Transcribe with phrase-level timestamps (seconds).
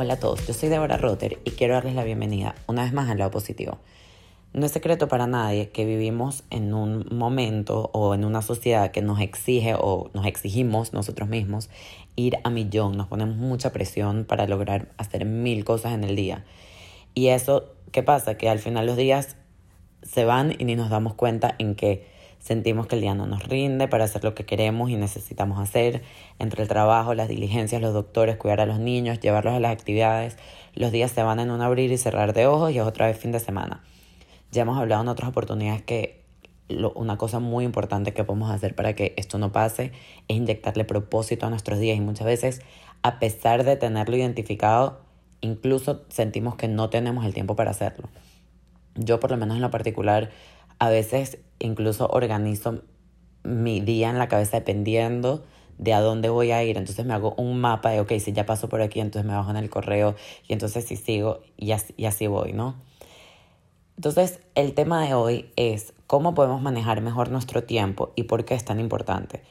[0.00, 3.10] Hola a todos, yo soy Deborah Rotter y quiero darles la bienvenida una vez más
[3.10, 3.78] al lado positivo.
[4.52, 9.02] No es secreto para nadie que vivimos en un momento o en una sociedad que
[9.02, 11.68] nos exige o nos exigimos nosotros mismos
[12.14, 16.44] ir a millón, nos ponemos mucha presión para lograr hacer mil cosas en el día.
[17.14, 18.36] Y eso, ¿qué pasa?
[18.36, 19.34] Que al final los días
[20.04, 22.06] se van y ni nos damos cuenta en que
[22.38, 26.02] sentimos que el día no nos rinde para hacer lo que queremos y necesitamos hacer,
[26.38, 30.36] entre el trabajo, las diligencias, los doctores, cuidar a los niños, llevarlos a las actividades,
[30.74, 33.18] los días se van en un abrir y cerrar de ojos y es otra vez
[33.18, 33.82] fin de semana.
[34.50, 36.18] Ya hemos hablado en otras oportunidades que
[36.94, 39.92] una cosa muy importante que podemos hacer para que esto no pase
[40.28, 42.62] es inyectarle propósito a nuestros días y muchas veces,
[43.02, 45.00] a pesar de tenerlo identificado,
[45.40, 48.08] incluso sentimos que no tenemos el tiempo para hacerlo.
[48.94, 50.30] Yo por lo menos en lo particular
[50.78, 52.82] a veces incluso organizo
[53.42, 55.44] mi día en la cabeza dependiendo
[55.78, 56.76] de a dónde voy a ir.
[56.76, 59.50] Entonces me hago un mapa de, ok, si ya paso por aquí, entonces me bajo
[59.50, 60.14] en el correo
[60.46, 62.76] y entonces si sigo y así, y así voy, ¿no?
[63.96, 68.54] Entonces el tema de hoy es cómo podemos manejar mejor nuestro tiempo y por qué
[68.54, 69.42] es tan importante.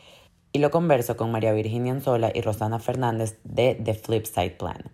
[0.54, 4.92] Y lo converso con María Virginia Anzola y Rosana Fernández de The Flipside Plan.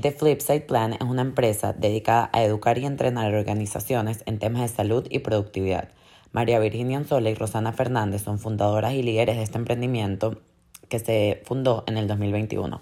[0.00, 4.68] The Flipside Plan es una empresa dedicada a educar y entrenar organizaciones en temas de
[4.68, 5.88] salud y productividad.
[6.30, 10.40] María Virginia Anzola y Rosana Fernández son fundadoras y líderes de este emprendimiento
[10.88, 12.80] que se fundó en el 2021.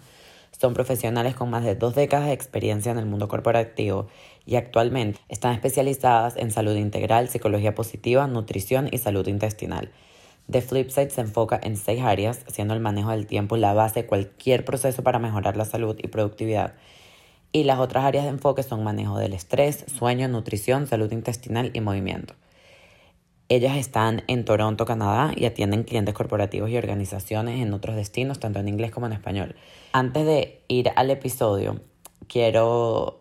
[0.50, 4.08] Son profesionales con más de dos décadas de experiencia en el mundo corporativo
[4.44, 9.90] y actualmente están especializadas en salud integral, psicología positiva, nutrición y salud intestinal.
[10.50, 14.06] The Flipside se enfoca en seis áreas, siendo el manejo del tiempo la base de
[14.06, 16.74] cualquier proceso para mejorar la salud y productividad
[17.52, 21.80] y las otras áreas de enfoque son manejo del estrés, sueño, nutrición, salud intestinal y
[21.80, 22.34] movimiento.
[23.48, 28.58] Ellas están en Toronto, Canadá y atienden clientes corporativos y organizaciones en otros destinos, tanto
[28.58, 29.54] en inglés como en español.
[29.92, 31.80] Antes de ir al episodio,
[32.26, 33.20] quiero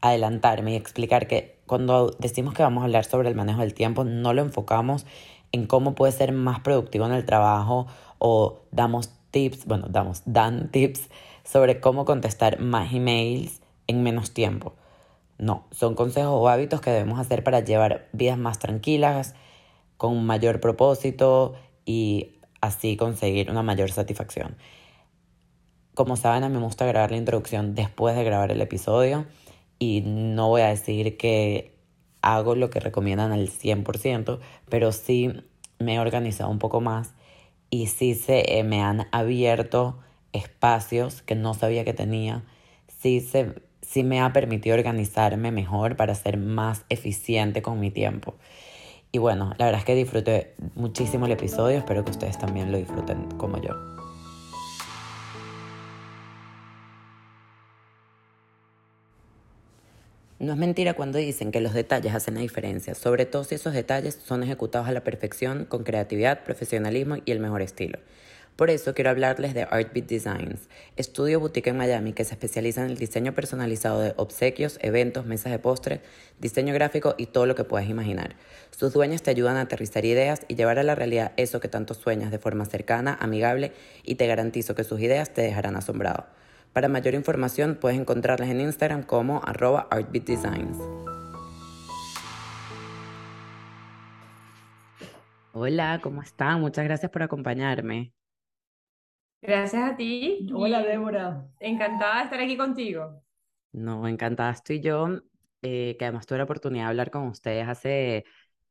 [0.00, 4.02] adelantarme y explicar que cuando decimos que vamos a hablar sobre el manejo del tiempo,
[4.02, 5.06] no lo enfocamos
[5.52, 7.86] en cómo puede ser más productivo en el trabajo
[8.18, 11.08] o damos tips, bueno, damos, dan tips
[11.50, 14.74] sobre cómo contestar más emails en menos tiempo.
[15.38, 19.34] No, son consejos o hábitos que debemos hacer para llevar vidas más tranquilas,
[19.96, 21.54] con mayor propósito
[21.86, 24.56] y así conseguir una mayor satisfacción.
[25.94, 29.26] Como saben, a mí me gusta grabar la introducción después de grabar el episodio
[29.78, 31.78] y no voy a decir que
[32.20, 34.38] hago lo que recomiendan al 100%,
[34.68, 35.32] pero sí
[35.78, 37.14] me he organizado un poco más
[37.70, 39.98] y sí se me han abierto
[40.32, 42.44] espacios que no sabía que tenía,
[43.00, 48.34] sí, se, sí me ha permitido organizarme mejor para ser más eficiente con mi tiempo.
[49.10, 52.78] Y bueno, la verdad es que disfruté muchísimo el episodio, espero que ustedes también lo
[52.78, 53.74] disfruten como yo.
[60.40, 63.72] No es mentira cuando dicen que los detalles hacen la diferencia, sobre todo si esos
[63.72, 67.98] detalles son ejecutados a la perfección, con creatividad, profesionalismo y el mejor estilo.
[68.58, 72.90] Por eso quiero hablarles de Artbeat Designs, estudio boutique en Miami que se especializa en
[72.90, 76.00] el diseño personalizado de obsequios, eventos, mesas de postres,
[76.40, 78.34] diseño gráfico y todo lo que puedas imaginar.
[78.76, 81.94] Sus dueños te ayudan a aterrizar ideas y llevar a la realidad eso que tanto
[81.94, 83.70] sueñas de forma cercana, amigable
[84.02, 86.26] y te garantizo que sus ideas te dejarán asombrado.
[86.72, 90.78] Para mayor información puedes encontrarlas en Instagram como arroba artbeatdesigns.
[95.52, 96.60] Hola, ¿cómo están?
[96.60, 98.17] Muchas gracias por acompañarme.
[99.40, 100.48] Gracias a ti.
[100.52, 101.46] Hola, Débora.
[101.60, 103.22] Encantada de estar aquí contigo.
[103.72, 105.20] No, encantada estoy yo,
[105.62, 108.24] eh, que además tuve la oportunidad de hablar con ustedes hace,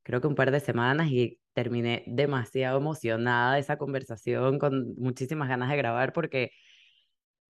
[0.03, 5.47] creo que un par de semanas y terminé demasiado emocionada de esa conversación, con muchísimas
[5.47, 6.51] ganas de grabar porque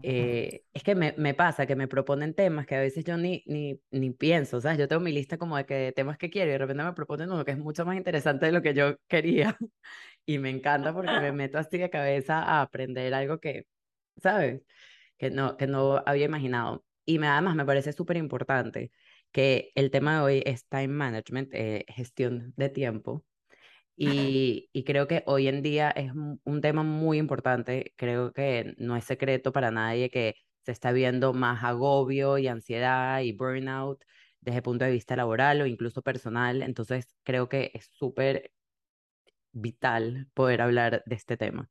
[0.04, 3.44] eh, es que me, me, pasa que me proponen temas que a veces yo ni,
[3.48, 4.78] ni, ni pienso, ¿sabes?
[4.78, 7.32] Yo tengo mi lista como de que temas que quiero y de repente me proponen
[7.32, 9.58] uno que es mucho más interesante de lo que yo quería
[10.28, 13.66] y me encanta porque me meto así de cabeza a aprender algo que,
[14.18, 14.62] ¿sabes?
[15.18, 16.86] Que no, que no había imaginado.
[17.06, 18.92] Y me, además me parece súper importante
[19.32, 23.26] que el tema de hoy es time management, eh, gestión de tiempo.
[23.98, 27.94] Y, y, creo que hoy en día es un tema muy importante.
[27.98, 33.22] Creo que no es secreto para nadie que se está viendo más agobio y ansiedad
[33.22, 34.04] y burnout
[34.42, 36.62] desde el punto de vista laboral o incluso personal.
[36.64, 38.52] Entonces creo que es súper
[39.62, 41.70] vital poder hablar de este tema.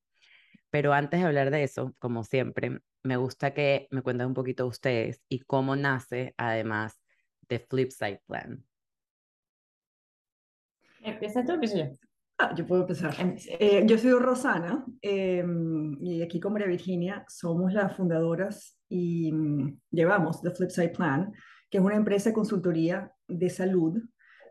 [0.71, 4.65] Pero antes de hablar de eso, como siempre, me gusta que me cuenten un poquito
[4.65, 7.01] de ustedes y cómo nace además
[7.49, 8.65] de Flipside Plan.
[11.03, 11.99] ¿Empieza tú o?
[12.39, 13.15] Ah, yo puedo empezar.
[13.19, 19.81] Eh, yo soy Rosana em, y aquí con María Virginia somos las fundadoras y mm,
[19.91, 21.33] llevamos The Flipside Plan,
[21.71, 24.03] que es una empresa de consultoría de salud.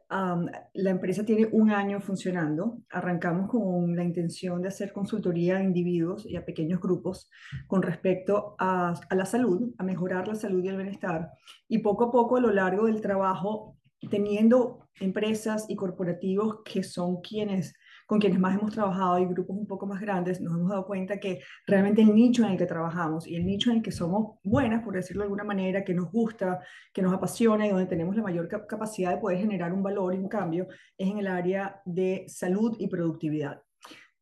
[0.10, 2.80] La empresa tiene un año funcionando.
[2.90, 7.30] Arrancamos con la intención de hacer consultoría a individuos y a pequeños grupos
[7.68, 11.32] con respecto a, la salud, a mejorar la salud y el bienestar.
[11.68, 13.78] Y poco a poco a lo largo del trabajo
[14.10, 17.74] teniendo empresas y corporativos que son quienes
[18.06, 21.20] con quienes más hemos trabajado y grupos un poco más grandes, nos hemos dado cuenta
[21.20, 24.38] que realmente el nicho en el que trabajamos y el nicho en el que somos
[24.44, 26.60] buenas, por decirlo de alguna manera, que nos gusta,
[26.94, 30.20] que nos apasiona y donde tenemos la mayor capacidad de poder generar un valor y
[30.20, 30.68] un cambio,
[30.98, 33.62] es en el área de salud y productividad.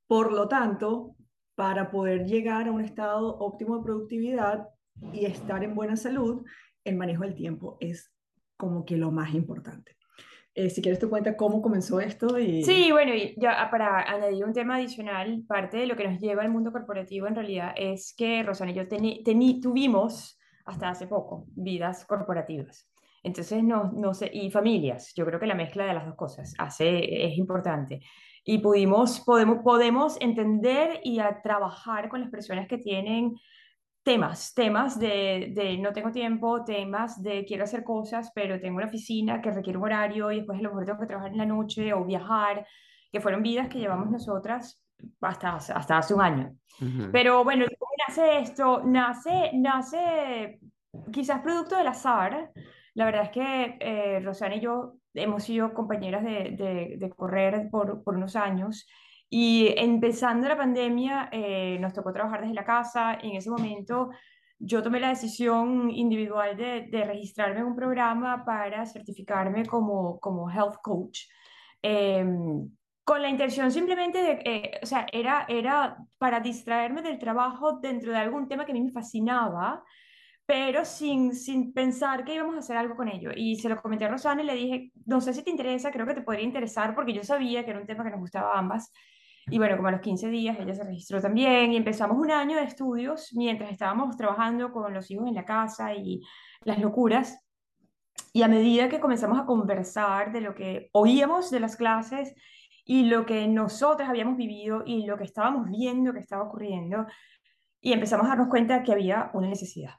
[0.07, 1.15] Por lo tanto,
[1.55, 4.69] para poder llegar a un estado óptimo de productividad
[5.11, 6.45] y estar en buena salud,
[6.83, 8.13] el manejo del tiempo es
[8.57, 9.97] como que lo más importante.
[10.55, 12.37] Eh, si quieres te cuenta cómo comenzó esto.
[12.37, 12.63] Y...
[12.63, 16.43] Sí, bueno, y ya para añadir un tema adicional, parte de lo que nos lleva
[16.43, 21.45] al mundo corporativo en realidad es que Rosana y yo tení, tuvimos hasta hace poco
[21.55, 22.87] vidas corporativas.
[23.23, 26.53] Entonces, no, no sé, y familias, yo creo que la mezcla de las dos cosas
[26.59, 28.01] hace, es importante.
[28.43, 33.33] Y pudimos, podemos, podemos entender y a trabajar con las personas que tienen
[34.03, 38.87] temas, temas de, de, no tengo tiempo, temas de quiero hacer cosas, pero tengo una
[38.87, 41.45] oficina que requiere un horario y después a lo mejor tengo que trabajar en la
[41.45, 42.67] noche o viajar,
[43.11, 44.83] que fueron vidas que llevamos nosotras
[45.21, 46.55] hasta, hasta hace un año.
[47.11, 48.81] Pero bueno, ¿cómo nace esto?
[48.83, 50.59] Nace, nace
[51.11, 52.51] quizás producto del azar.
[52.95, 57.69] La verdad es que eh, Rosana y yo hemos sido compañeras de, de, de correr
[57.71, 58.85] por, por unos años
[59.35, 63.15] y empezando la pandemia, eh, nos tocó trabajar desde la casa.
[63.15, 64.11] En ese momento
[64.59, 70.51] yo tomé la decisión individual de, de registrarme en un programa para certificarme como, como
[70.51, 71.21] health coach.
[71.81, 72.69] Em,
[73.03, 78.11] con la intención simplemente de, eh, o sea, era, era para distraerme del trabajo dentro
[78.11, 79.83] de algún tema que a mí me fascinaba,
[80.45, 83.31] pero sin, sin pensar que íbamos a hacer algo con ello.
[83.35, 86.05] Y se lo comenté a Rosana y le dije, no sé si te interesa, creo
[86.05, 88.59] que te podría interesar, porque yo sabía que era un tema que nos gustaba a
[88.59, 88.91] ambas.
[89.47, 92.57] Y bueno, como a los 15 días ella se registró también y empezamos un año
[92.57, 96.21] de estudios mientras estábamos trabajando con los hijos en la casa y
[96.63, 97.39] las locuras.
[98.31, 102.33] Y a medida que comenzamos a conversar de lo que oíamos de las clases
[102.85, 107.05] y lo que nosotras habíamos vivido y lo que estábamos viendo que estaba ocurriendo,
[107.83, 109.95] y empezamos a darnos cuenta que había una necesidad.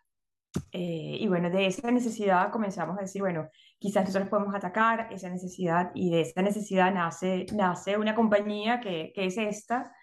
[0.73, 3.49] Eh, y bueno, de esa necesidad comenzamos a decir, bueno,
[3.85, 9.13] quizás nosotros podemos atacar esa necesidad y de esa necesidad nace, nace una compañía que,
[9.15, 9.95] que es esta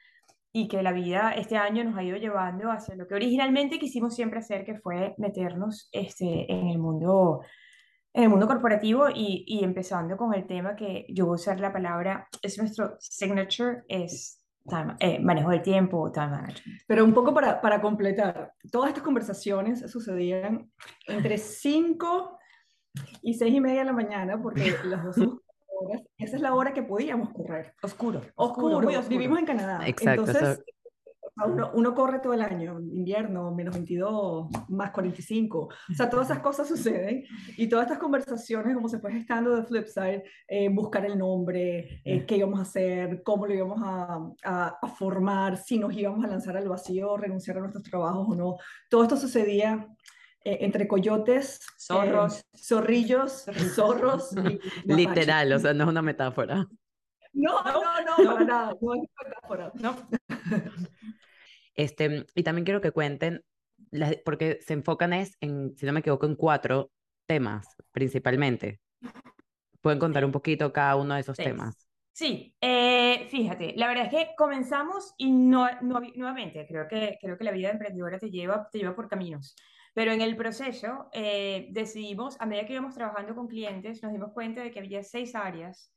[0.53, 4.13] y que la vida este año nos ha ido llevando hacia lo que originalmente quisimos
[4.13, 7.41] siempre hacer, que fue meternos este, en el mundo
[8.13, 11.59] en el mundo corporativo y, y empezando con el tema que yo voy a usar
[11.59, 14.45] la palabra, es nuestro signature, es
[14.99, 16.81] eh, manejo del tiempo, time management.
[16.85, 20.69] Pero un poco para, para completar, todas estas conversaciones sucedían
[21.07, 22.37] entre 5
[23.21, 26.73] y 6 y media de la mañana, porque las dos horas, esa es la hora
[26.73, 27.73] que podíamos correr.
[27.81, 28.21] Oscuro.
[28.35, 29.01] Oscuro, oscuro.
[29.09, 29.87] vivimos en Canadá.
[29.87, 30.25] Exacto.
[30.25, 30.63] Entonces,
[31.45, 35.59] uno, uno, corre todo el año, invierno, menos 22, más 45.
[35.59, 37.23] O sea, todas esas cosas suceden
[37.57, 42.25] y todas estas conversaciones, como se fue gestando de Flipside, eh, buscar el nombre, eh,
[42.25, 46.57] qué íbamos a hacer, cómo lo íbamos a, a, formar, si nos íbamos a lanzar
[46.57, 48.57] al vacío, renunciar a nuestros trabajos o no.
[48.89, 49.87] Todo esto sucedía
[50.43, 53.45] eh, entre coyotes, zorros, zorrillos,
[53.75, 54.31] zorros.
[54.85, 56.67] Literal, o sea, no es una metáfora.
[57.33, 59.71] No, no, no, no, para nada, no es una metáfora.
[59.75, 59.95] No.
[61.73, 63.45] Este, y también quiero que cuenten,
[64.25, 66.91] porque se enfocan es en, si no me equivoco, en cuatro
[67.25, 68.81] temas principalmente.
[69.79, 71.87] ¿Pueden contar un poquito cada uno de esos temas?
[72.11, 77.37] Sí, eh, fíjate, la verdad es que comenzamos y no, no, nuevamente, creo que, creo
[77.37, 79.55] que la vida emprendedora te lleva, te lleva por caminos.
[79.93, 84.31] Pero en el proceso eh, decidimos, a medida que íbamos trabajando con clientes, nos dimos
[84.33, 85.91] cuenta de que había seis áreas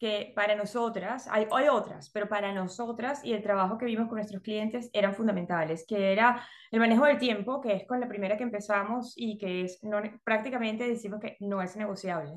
[0.00, 4.16] que para nosotras, hay, hay otras, pero para nosotras y el trabajo que vimos con
[4.16, 8.38] nuestros clientes eran fundamentales, que era el manejo del tiempo, que es con la primera
[8.38, 12.32] que empezamos y que es no, prácticamente decimos que no es negociable.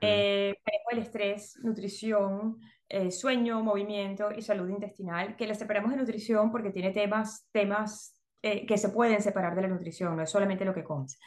[0.00, 5.98] Eh, manejo del estrés, nutrición, eh, sueño, movimiento y salud intestinal, que la separamos de
[5.98, 10.30] nutrición porque tiene temas, temas eh, que se pueden separar de la nutrición, no es
[10.30, 11.18] solamente lo que comes.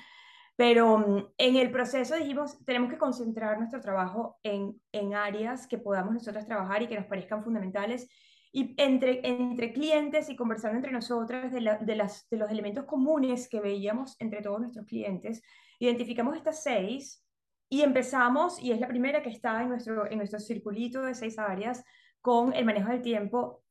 [0.56, 5.78] Pero mm, en el proceso dijimos, tenemos que concentrar nuestro trabajo en, en áreas que
[5.78, 8.08] podamos nosotros trabajar y que nos parezcan fundamentales.
[8.54, 13.48] Y entre, entre clientes y conversando entre nosotras de, de, las, de los elementos comunes
[13.48, 15.42] que veíamos entre todos nuestros clientes,
[15.80, 17.26] identificamos estas seis
[17.70, 21.40] y empezamos, y es la primera que está en nuestro, en nuestro circulito de seis
[21.40, 21.84] áreas,
[22.20, 23.64] con el manejo del tiempo,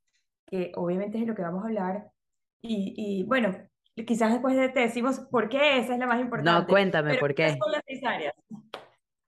[0.47, 2.11] que obviamente es de lo que vamos a hablar.
[2.63, 3.57] Y, y bueno,
[4.07, 6.61] quizás después de te decimos por qué esa es la más importante.
[6.61, 7.57] No, cuéntame por qué.
[7.59, 8.35] Son las seis áreas.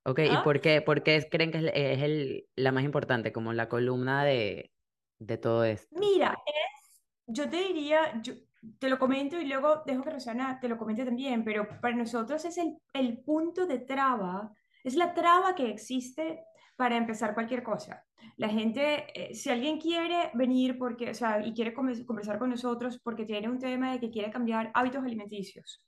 [0.05, 0.43] Ok, ¿y ¿Ah?
[0.43, 4.25] por qué, por qué creen que es, es el, la más importante, como la columna
[4.25, 4.73] de,
[5.21, 5.97] de todo esto?
[5.99, 8.35] Mira, es, yo te diría, yo
[8.79, 12.45] te lo comento y luego dejo que Rosana te lo comente también, pero para nosotros
[12.45, 16.45] es el, el punto de traba, es la traba que existe
[16.77, 18.05] para empezar cualquier cosa.
[18.37, 23.01] La gente, eh, si alguien quiere venir porque, o sea, y quiere conversar con nosotros
[23.03, 25.85] porque tiene un tema de que quiere cambiar hábitos alimenticios.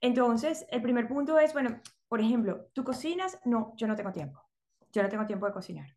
[0.00, 3.38] Entonces, el primer punto es, bueno, por ejemplo, ¿tú cocinas?
[3.44, 4.40] No, yo no tengo tiempo.
[4.92, 5.88] Yo no tengo tiempo de cocinar.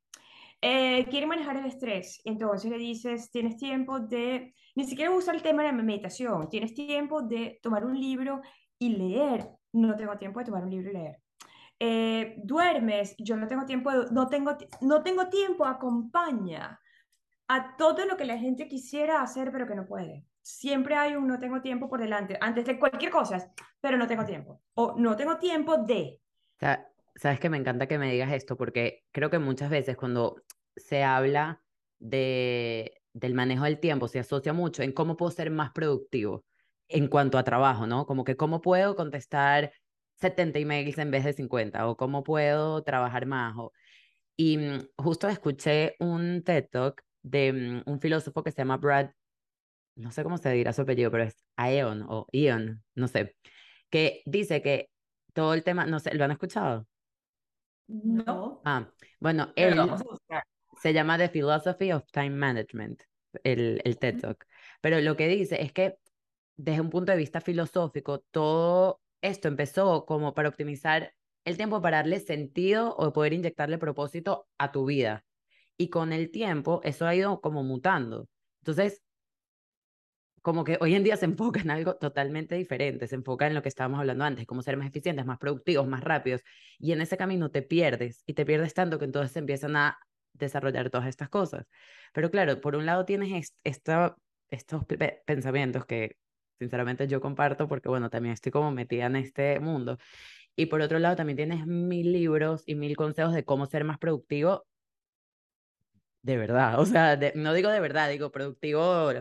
[0.62, 5.42] Eh, quiere manejar el estrés, entonces le dices, tienes tiempo de, ni siquiera usar el
[5.42, 8.42] tema de meditación, tienes tiempo de tomar un libro
[8.78, 9.48] y leer.
[9.72, 11.18] No tengo tiempo de tomar un libro y leer.
[11.80, 16.80] Eh, duermes, yo no tengo tiempo, no, tengo, no tengo tiempo, acompaña
[17.48, 20.26] a todo lo que la gente quisiera hacer pero que no puede.
[20.42, 24.26] Siempre hay un no tengo tiempo por delante, antes de cualquier cosa, pero no tengo
[24.26, 24.62] tiempo.
[24.74, 26.20] O no tengo tiempo de...
[27.16, 30.42] Sabes que me encanta que me digas esto porque creo que muchas veces cuando
[30.76, 31.62] se habla
[31.98, 36.46] de, del manejo del tiempo se asocia mucho en cómo puedo ser más productivo
[36.88, 38.06] en cuanto a trabajo, ¿no?
[38.06, 39.72] Como que cómo puedo contestar
[40.20, 43.56] 70 emails en vez de 50 o cómo puedo trabajar más.
[43.58, 43.72] O...
[44.36, 49.12] Y mm, justo escuché un TED Talk de mm, un filósofo que se llama Brad,
[49.96, 53.36] no sé cómo se dirá su apellido, pero es Aeon o Ion, no sé,
[53.90, 54.90] que dice que
[55.34, 56.88] todo el tema, no sé, ¿lo han escuchado?
[57.88, 58.62] No.
[58.66, 59.78] Ah, bueno, él
[60.82, 63.04] se llama The Philosophy of Time Management,
[63.44, 64.46] el, el TED Talk.
[64.82, 65.98] Pero lo que dice es que
[66.56, 71.14] desde un punto de vista filosófico, todo esto empezó como para optimizar
[71.46, 75.26] el tiempo para darle sentido o poder inyectarle propósito a tu vida.
[75.78, 78.28] Y con el tiempo eso ha ido como mutando.
[78.62, 79.02] Entonces,
[80.42, 83.62] como que hoy en día se enfoca en algo totalmente diferente, se enfoca en lo
[83.62, 86.42] que estábamos hablando antes, cómo ser más eficientes, más productivos, más rápidos,
[86.78, 89.98] y en ese camino te pierdes, y te pierdes tanto que entonces empiezan a
[90.34, 91.66] desarrollar todas estas cosas.
[92.14, 94.16] Pero claro, por un lado tienes esta,
[94.50, 94.84] estos
[95.26, 96.16] pensamientos que
[96.60, 99.98] sinceramente yo comparto porque, bueno, también estoy como metida en este mundo.
[100.56, 103.98] Y por otro lado, también tienes mil libros y mil consejos de cómo ser más
[103.98, 104.66] productivo
[106.22, 106.80] de verdad.
[106.80, 109.12] O sea, no digo de verdad, digo productivo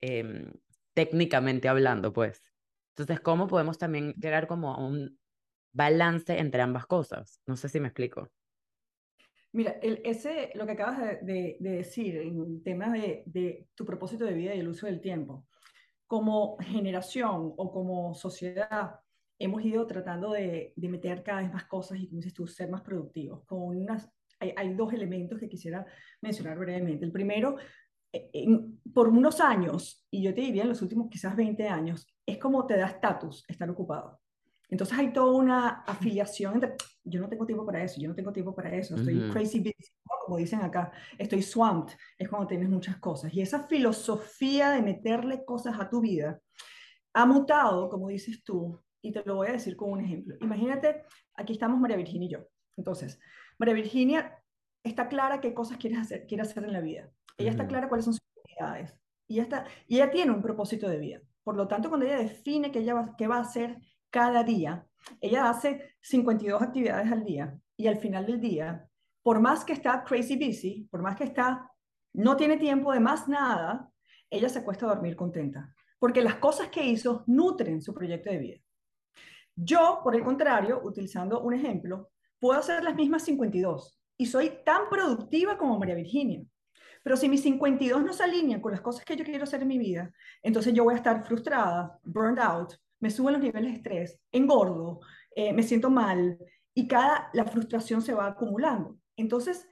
[0.00, 0.52] em,
[0.94, 2.42] técnicamente hablando, pues.
[2.96, 5.18] Entonces, ¿cómo podemos también llegar como a un
[5.72, 7.40] balance entre ambas cosas?
[7.46, 8.30] No sé si me explico.
[9.52, 14.24] Mira, el, ese, lo que acabas de, de, decir en temas de, de, tu propósito
[14.24, 15.46] de vida y el uso del tiempo,
[16.08, 18.98] como generación o como sociedad
[19.38, 22.82] hemos ido tratando de, meter cada vez más cosas y, como dices tú, ser más
[22.82, 23.44] productivos.
[23.44, 24.10] Con unas,
[24.40, 25.86] hay, dos elementos que quisiera
[26.20, 27.04] mencionar brevemente.
[27.04, 27.56] El primero,
[28.12, 28.46] eh,
[28.92, 32.66] por unos años, y yo te diría en los últimos quizás 20 años, es como
[32.66, 34.18] te da estatus estar ocupado.
[34.70, 38.32] Entonces hay toda una afiliación entre, yo no tengo tiempo para eso, yo no tengo
[38.32, 39.92] tiempo para eso, estoy crazy busy,
[40.26, 43.32] como dicen acá, estoy swamped, es cuando tienes muchas cosas.
[43.32, 46.38] Y esa filosofía de meterle cosas a tu vida
[47.14, 50.36] ha mutado, como dices tú, y te lo voy a decir con un ejemplo.
[50.40, 51.02] Imagínate,
[51.34, 52.40] aquí estamos María Virginia y yo.
[52.76, 53.18] Entonces,
[53.58, 54.38] María Virginia
[54.82, 57.10] está clara qué cosas quiere hacer, quiere hacer en la vida.
[57.36, 58.94] Ella está clara cuáles son sus prioridades.
[59.26, 61.20] Y ella, está, y ella tiene un propósito de vida.
[61.42, 63.78] Por lo tanto, cuando ella define qué, ella va, qué va a hacer
[64.10, 64.86] cada día,
[65.20, 68.88] ella hace 52 actividades al día y al final del día
[69.28, 71.70] por más que está crazy busy, por más que está,
[72.14, 73.90] no tiene tiempo de más nada,
[74.30, 78.38] ella se acuesta a dormir contenta, porque las cosas que hizo nutren su proyecto de
[78.38, 78.58] vida.
[79.54, 82.10] Yo, por el contrario, utilizando un ejemplo,
[82.40, 86.42] puedo hacer las mismas 52 y soy tan productiva como María Virginia.
[87.04, 89.68] Pero si mis 52 no se alinean con las cosas que yo quiero hacer en
[89.68, 90.10] mi vida,
[90.42, 95.00] entonces yo voy a estar frustrada, burned out, me suben los niveles de estrés, engordo,
[95.34, 96.38] eh, me siento mal
[96.74, 98.98] y cada la frustración se va acumulando.
[99.16, 99.68] Entonces,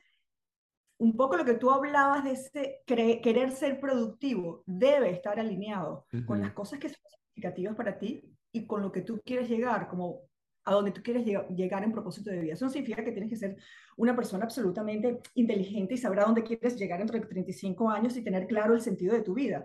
[0.98, 6.40] un poco lo que tú hablabas de ese querer ser productivo debe estar alineado con
[6.40, 10.22] las cosas que son significativas para ti y con lo que tú quieres llegar, como
[10.66, 12.52] a donde tú quieres llegar en propósito de vida.
[12.54, 13.56] Eso no significa que tienes que ser
[13.96, 18.22] una persona absolutamente inteligente y saber a dónde quieres llegar dentro de 35 años y
[18.22, 19.64] tener claro el sentido de tu vida,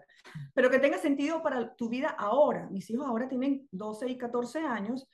[0.54, 2.70] pero que tenga sentido para tu vida ahora.
[2.70, 5.10] Mis hijos ahora tienen 12 y 14 años,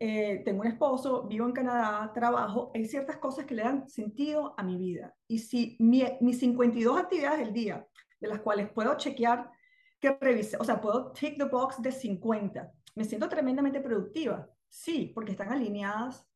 [0.00, 4.54] eh, tengo un esposo, vivo en Canadá, trabajo, hay ciertas cosas que le dan sentido
[4.56, 5.14] a mi vida.
[5.28, 7.86] Y si mis 52 actividades del día,
[8.20, 9.52] de las cuales puedo chequear
[10.00, 14.48] que revise, o sea, puedo tick the box de 50, me siento tremendamente productiva.
[14.68, 16.28] Sí, porque están alineadas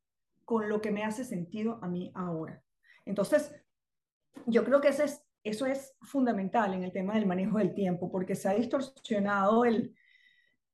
[0.45, 2.63] con lo que me hace sentido a mí ahora.
[3.05, 3.55] Entonces,
[4.45, 8.09] yo creo que ese es eso es fundamental en el tema del manejo del tiempo,
[8.09, 9.93] porque se ha distorsionado el,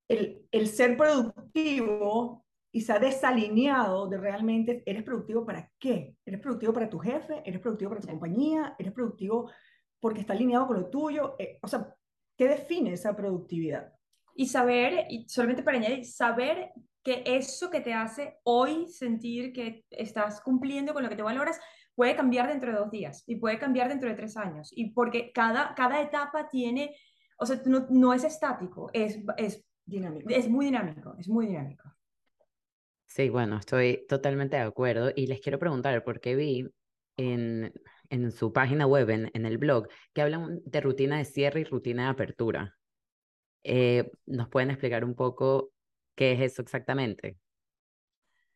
[0.07, 6.15] el, el ser productivo y se ha desalineado de realmente, ¿eres productivo para qué?
[6.23, 7.41] ¿Eres productivo para tu jefe?
[7.43, 8.75] ¿Eres productivo para tu compañía?
[8.77, 9.49] ¿Eres productivo
[9.99, 11.35] porque está alineado con lo tuyo?
[11.39, 11.95] Eh, o sea,
[12.37, 13.91] ¿qué define esa productividad?
[14.35, 16.71] Y saber, y solamente para añadir, saber
[17.03, 21.59] que eso que te hace hoy sentir que estás cumpliendo con lo que te valoras
[21.95, 24.71] puede cambiar dentro de dos días y puede cambiar dentro de tres años.
[24.73, 26.95] Y porque cada, cada etapa tiene,
[27.37, 30.29] o sea, no, no es estático, es, es dinámico.
[30.29, 31.89] Es muy dinámico, es muy dinámico.
[33.05, 36.69] Sí, bueno, estoy totalmente de acuerdo y les quiero preguntar, porque vi
[37.17, 37.73] en,
[38.09, 41.63] en su página web, en, en, el blog, que hablan de rutina de cierre y
[41.63, 42.77] rutina de apertura.
[43.63, 45.71] Eh, ¿Nos pueden explicar un poco
[46.19, 47.38] qué es eso exactamente?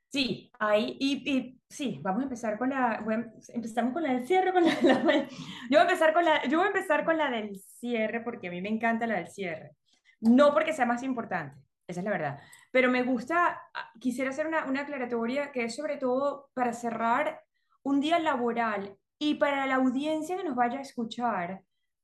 [0.10, 3.02] Sí, ahí, y, y, sí, vamos a empezar con la,
[3.54, 5.00] empezamos con la del cierre, con la, yo,
[5.70, 8.52] voy a empezar con la, yo voy a empezar con la del cierre porque a
[8.52, 9.78] mí me encanta la del cierre,
[10.20, 12.40] no porque sea más importante, esa es la verdad,
[12.70, 17.42] pero me gusta, ah, quisiera hacer una, una aclaratoria que es sobre todo para cerrar
[17.82, 21.64] un día laboral y para la audiencia que nos vaya a escuchar,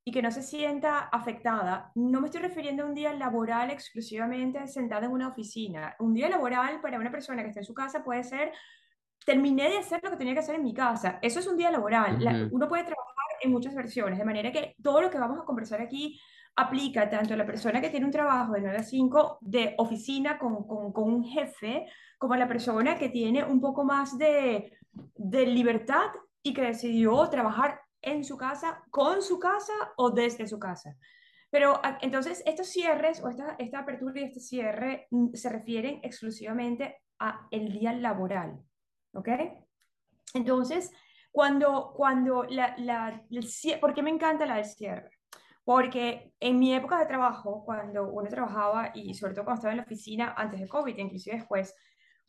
[0.09, 4.65] y que no se sienta afectada, no me estoy refiriendo a un día laboral exclusivamente
[4.65, 5.95] sentada en una oficina.
[5.99, 8.51] Un día laboral para una persona que está en su casa puede ser,
[9.23, 11.19] terminé de hacer lo que tenía que hacer en mi casa.
[11.21, 12.49] Eso es un día laboral.
[12.51, 15.79] uno puede trabajar en muchas versiones, de manera que todo lo que vamos a conversar
[15.79, 16.19] aquí
[16.55, 20.39] aplica tanto a la persona que tiene un trabajo de 9 a 5 de oficina
[20.39, 21.85] con, con, con un jefe,
[22.17, 26.07] como a la persona que tiene un poco más de, de libertad
[26.41, 30.95] y que decidió trabajar en su casa, con su casa o desde su casa.
[31.49, 37.01] Pero entonces estos cierres o esta, esta apertura y este cierre mm, se refieren exclusivamente
[37.19, 38.59] a el día laboral,
[39.13, 39.29] ¿ok?
[40.33, 40.91] Entonces,
[41.31, 43.23] cuando, cuando la, la,
[43.81, 45.11] ¿por qué me encanta la del cierre?
[45.63, 49.77] Porque en mi época de trabajo, cuando uno trabajaba y sobre todo cuando estaba en
[49.77, 51.75] la oficina antes de COVID, inclusive después,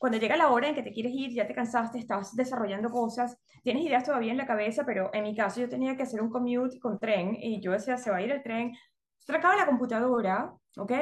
[0.01, 3.37] cuando llega la hora en que te quieres ir, ya te cansaste, estás desarrollando cosas,
[3.63, 6.31] tienes ideas todavía en la cabeza, pero en mi caso yo tenía que hacer un
[6.31, 8.73] commute con tren y yo decía, se va a ir el tren,
[9.19, 10.93] sacaba la computadora, ¿ok?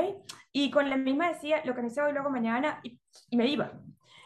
[0.51, 2.99] Y con la misma decía lo que necesito hoy, luego mañana y,
[3.31, 3.71] y, me iba.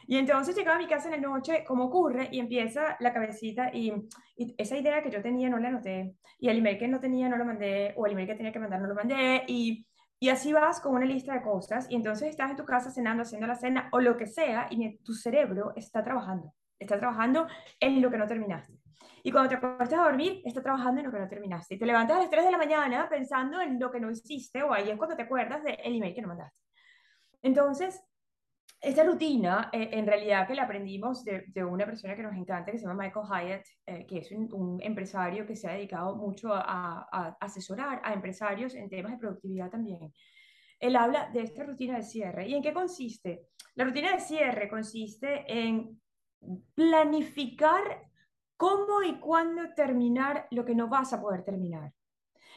[0.07, 3.71] Y entonces llegaba a mi casa en la noche, como ocurre, y empieza la cabecita
[3.75, 3.93] y,
[4.37, 7.29] y, esa idea que yo tenía no la anoté, y el email que no tenía
[7.29, 9.87] no lo mandé, o el email que tenía que mandar no lo mandé, y
[10.23, 13.25] y así vas con una lista de cosas y entonces estás en tu casa cenando,
[13.25, 17.49] haciendo la cena o lo que sea y tu cerebro está trabajando, está trabajando
[17.81, 18.73] en lo que no terminaste.
[19.25, 21.75] Y cuando te acuestas a dormir, está trabajando en lo que no terminaste.
[21.75, 24.63] Y te levantas a las 3 de la mañana pensando en lo que no hiciste
[24.63, 26.57] o ahí es cuando te acuerdas del email que no mandaste.
[27.43, 28.01] Entonces,
[28.83, 32.73] esta rutina, eh, en realidad, que la aprendimos de, de, una persona que nos encanta,
[32.73, 36.53] que se llama Michael Hyatt, eh, que es un, empresario que se ha dedicado mucho
[36.53, 40.13] a, a, asesorar a empresarios en temas de productividad también.
[40.81, 42.49] Él habla de esta rutina de cierre.
[42.49, 43.47] ¿Y en qué consiste?
[43.77, 46.01] La rutina de cierre consiste en
[46.75, 48.11] planificar
[48.57, 51.93] cómo y cuándo terminar lo que no vas a poder terminar.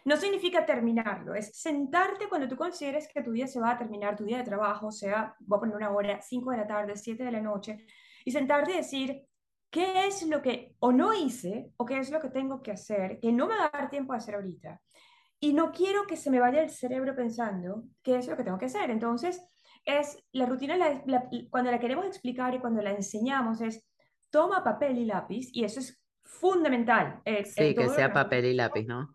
[0.06, 4.16] No significa terminarlo, es sentarte cuando tú consideres que tu día se va a terminar,
[4.16, 7.24] tu día de trabajo, sea, voy a poner una hora, 5 de la tarde, 7
[7.24, 7.86] de la noche,
[8.24, 9.26] y sentarte y decir,
[9.72, 13.20] ¿qué es lo que o no hice o qué es lo que tengo que hacer
[13.20, 14.80] que no me va a dar tiempo a hacer ahorita?
[15.40, 18.58] Y no quiero que se me vaya el cerebro pensando qué es lo que tengo
[18.60, 18.90] que hacer.
[18.92, 19.44] Entonces,
[19.86, 20.76] es la rutina,
[21.50, 23.84] cuando la queremos explicar y cuando la enseñamos, es
[24.30, 27.22] toma papel y lápiz, y eso es fundamental.
[27.26, 29.15] sí, que sea papel y lápiz, ¿no?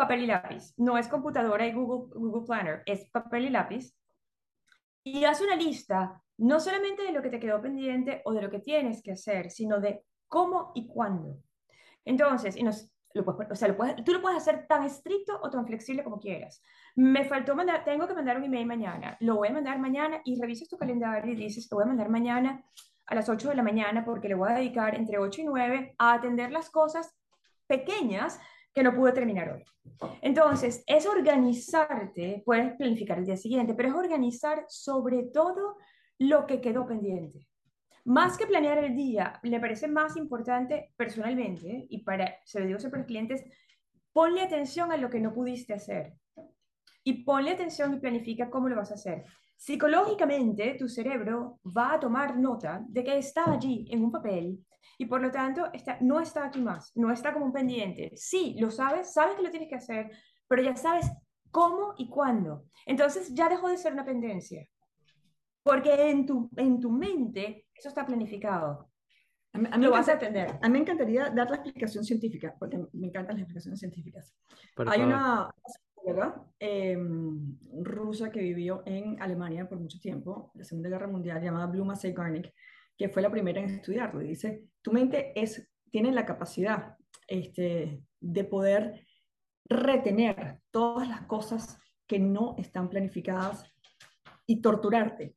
[0.00, 0.72] Papel y lápiz.
[0.78, 3.94] No es computadora y Google, Google Planner, es papel y lápiz.
[5.04, 8.50] Y haz una lista, no solamente de lo que te quedó pendiente o de lo
[8.50, 11.38] que tienes que hacer, sino de cómo y cuándo.
[12.04, 15.50] Entonces, y nos, lo o sea, lo puedes, tú lo puedes hacer tan estricto o
[15.50, 16.62] tan flexible como quieras.
[16.96, 20.40] Me faltó mandar, tengo que mandar un email mañana, lo voy a mandar mañana y
[20.40, 22.64] revisas tu calendario y dices, lo voy a mandar mañana
[23.06, 25.94] a las 8 de la mañana porque le voy a dedicar entre 8 y 9
[25.98, 27.14] a atender las cosas
[27.66, 28.40] pequeñas
[28.74, 29.64] que no pude terminar hoy.
[30.22, 35.76] Entonces, es organizarte, puedes planificar el día siguiente, pero es organizar sobre todo
[36.18, 37.46] lo que quedó pendiente.
[38.04, 42.78] Más que planear el día, le parece más importante personalmente, y para, se lo digo
[42.78, 43.44] siempre a los clientes,
[44.12, 46.14] ponle atención a lo que no pudiste hacer.
[47.04, 49.24] Y ponle atención y planifica cómo lo vas a hacer.
[49.60, 54.58] Psicológicamente, tu cerebro va a tomar nota de que está allí en un papel
[54.96, 58.10] y por lo tanto está, no está aquí más, no está como un pendiente.
[58.16, 60.10] Sí, lo sabes, sabes que lo tienes que hacer,
[60.48, 61.12] pero ya sabes
[61.50, 62.64] cómo y cuándo.
[62.86, 64.66] Entonces ya dejó de ser una pendencia,
[65.62, 68.88] porque en tu, en tu mente eso está planificado.
[69.52, 70.58] A mí, a mí lo me vas a entender.
[70.62, 74.34] A mí me encantaría dar la explicación científica, porque me encantan las explicaciones científicas.
[74.74, 75.14] Por Hay favor.
[75.14, 75.50] una
[76.00, 76.98] psicóloga eh,
[77.82, 82.52] rusa que vivió en Alemania por mucho tiempo, la Segunda Guerra Mundial, llamada Bluma Zeigarnik,
[82.96, 84.22] que fue la primera en estudiarlo.
[84.22, 89.06] Y dice, tu mente es, tiene la capacidad este, de poder
[89.64, 93.64] retener todas las cosas que no están planificadas
[94.46, 95.36] y torturarte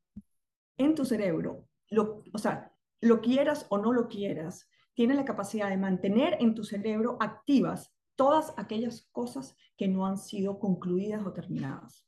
[0.76, 5.70] en tu cerebro, lo, o sea, lo quieras o no lo quieras, tiene la capacidad
[5.70, 11.32] de mantener en tu cerebro activas todas aquellas cosas que no han sido concluidas o
[11.32, 12.06] terminadas.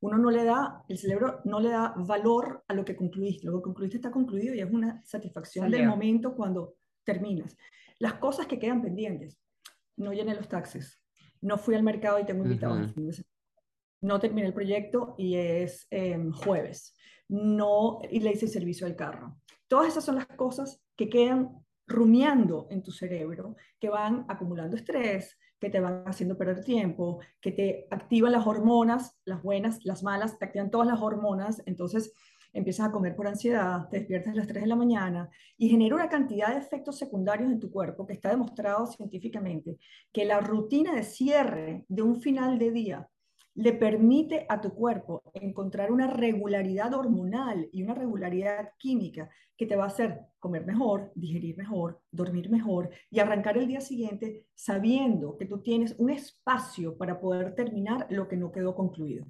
[0.00, 3.46] Uno no le da, el cerebro no le da valor a lo que concluiste.
[3.46, 5.90] Lo que concluiste está concluido y es una satisfacción del Salió.
[5.90, 6.74] momento cuando
[7.04, 7.56] terminas.
[7.98, 9.40] Las cosas que quedan pendientes.
[9.96, 11.00] No llené los taxes.
[11.40, 13.32] No fui al mercado y tengo invitados de semana.
[14.00, 16.94] No terminé el proyecto y es em, jueves.
[17.28, 19.38] No, y le hice el servicio al carro.
[19.68, 25.38] Todas esas son las cosas que quedan rumiando en tu cerebro, que van acumulando estrés,
[25.60, 30.38] que te van haciendo perder tiempo, que te activan las hormonas, las buenas, las malas,
[30.38, 32.12] te activan todas las hormonas, entonces
[32.52, 35.94] empiezas a comer por ansiedad, te despiertas a las 3 de la mañana y genera
[35.94, 39.78] una cantidad de efectos secundarios en tu cuerpo que está demostrado científicamente
[40.12, 43.08] que la rutina de cierre de un final de día
[43.54, 49.76] le permite a tu cuerpo encontrar una regularidad hormonal y una regularidad química que te
[49.76, 55.36] va a hacer comer mejor, digerir mejor, dormir mejor y arrancar el día siguiente sabiendo
[55.36, 59.26] que tú tienes un espacio para poder terminar lo que no quedó concluido.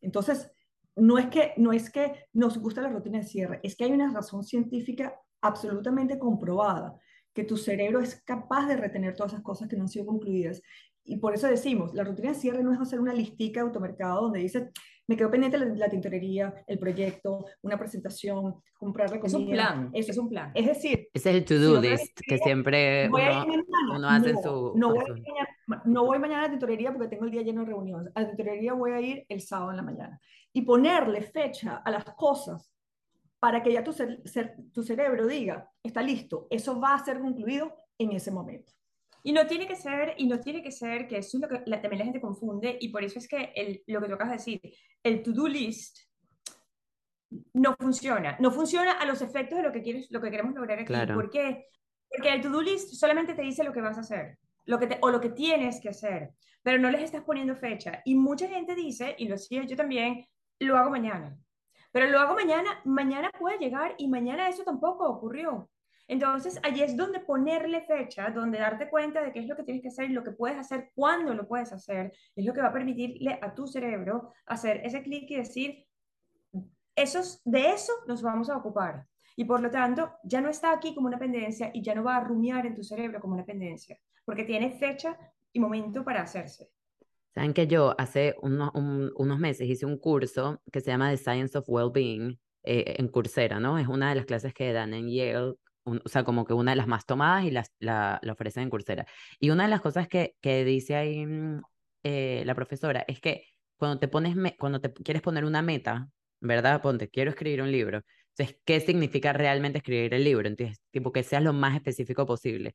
[0.00, 0.50] Entonces,
[0.94, 3.92] no es que, no es que nos gusta la rutina de cierre, es que hay
[3.92, 6.98] una razón científica absolutamente comprobada
[7.34, 10.62] que tu cerebro es capaz de retener todas esas cosas que no han sido concluidas.
[11.08, 14.22] Y por eso decimos, la rutina de cierre no es hacer una listica de automercado
[14.22, 14.68] donde dices,
[15.06, 19.52] me quedó pendiente la, la tintorería, el proyecto, una presentación, comprar la Es un comida.
[19.72, 20.10] plan, Eso.
[20.10, 20.50] es un plan.
[20.54, 23.96] Es decir, Ese es el Si to-do yo list que siempre voy uno, mañana.
[23.96, 27.08] uno hace en no, su- no voy, mañana, no voy mañana a la tintorería porque
[27.08, 28.12] tengo el día lleno de reuniones.
[28.16, 30.20] A la tintorería voy a ir el sábado en la mañana.
[30.52, 32.72] Y ponerle fecha a las cosas
[33.38, 37.20] para que ya tu, cer- cer- tu cerebro diga, está listo, eso va a ser
[37.20, 38.72] concluido en ese momento.
[39.26, 41.62] Y no tiene que ser, y no tiene que ser, que eso es lo que
[41.68, 44.34] la- también la gente confunde, y por eso es que el, lo que tú acabas
[44.34, 44.60] de decir,
[45.02, 45.98] el to-do list
[47.52, 48.36] no funciona.
[48.38, 50.86] No funciona a los efectos de lo que, quieres, lo que queremos lograr aquí.
[50.86, 51.16] Claro.
[51.16, 51.66] ¿Por qué?
[52.08, 54.98] Porque el to-do list solamente te dice lo que vas a hacer, lo que te-
[55.02, 56.30] o lo que tienes que hacer,
[56.62, 58.02] pero no les estás poniendo fecha.
[58.04, 60.24] Y mucha gente dice, y lo sigo yo también,
[60.60, 61.36] lo hago mañana.
[61.90, 65.68] Pero lo hago mañana, mañana puede llegar y mañana eso tampoco ocurrió.
[66.08, 69.82] Entonces, allí es donde ponerle fecha, donde darte cuenta de qué es lo que tienes
[69.82, 72.72] que hacer lo que puedes hacer, cuándo lo puedes hacer, es lo que va a
[72.72, 75.86] permitirle a tu cerebro hacer ese clic y decir,
[76.94, 79.06] esos, de eso nos vamos a ocupar.
[79.36, 82.16] Y por lo tanto, ya no está aquí como una pendencia y ya no va
[82.16, 85.18] a rumiar en tu cerebro como una pendencia, porque tiene fecha
[85.52, 86.70] y momento para hacerse.
[87.34, 91.18] Saben que yo hace uno- un- unos meses hice un curso que se llama The
[91.18, 93.78] Science of Wellbeing eh, en Coursera, ¿no?
[93.78, 95.54] Es una de las clases que dan en Yale,
[95.86, 98.70] o sea, como que una de las más tomadas y las, la, la ofrecen en
[98.70, 99.06] Coursera.
[99.40, 101.62] Y una de las cosas que, que dice ahí mm,
[102.04, 103.44] eh, la profesora es que
[103.76, 106.08] cuando te pones, me- cuando te quieres poner una meta,
[106.40, 106.82] ¿verdad?
[106.82, 108.02] Ponte, quiero escribir un libro.
[108.36, 110.46] Entonces, ¿qué significa realmente escribir el libro?
[110.48, 112.74] Entonces, tipo, que seas lo más específico posible.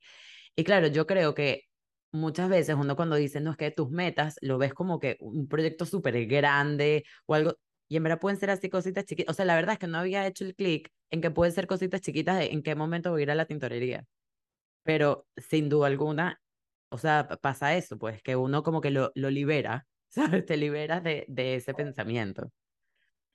[0.56, 1.64] Y claro, yo creo que
[2.12, 5.48] muchas veces uno cuando dice, no, es que tus metas lo ves como que un
[5.48, 7.54] proyecto súper grande o algo,
[7.92, 9.32] y en verdad pueden ser así cositas chiquitas.
[9.32, 11.66] O sea, la verdad es que no había hecho el clic en que pueden ser
[11.66, 14.04] cositas chiquitas de en qué momento voy a ir a la tintorería.
[14.84, 16.40] Pero sin duda alguna,
[16.90, 20.46] o sea, pa- pasa eso, pues que uno como que lo, lo libera, ¿sabes?
[20.46, 22.50] Te liberas de, de ese pensamiento.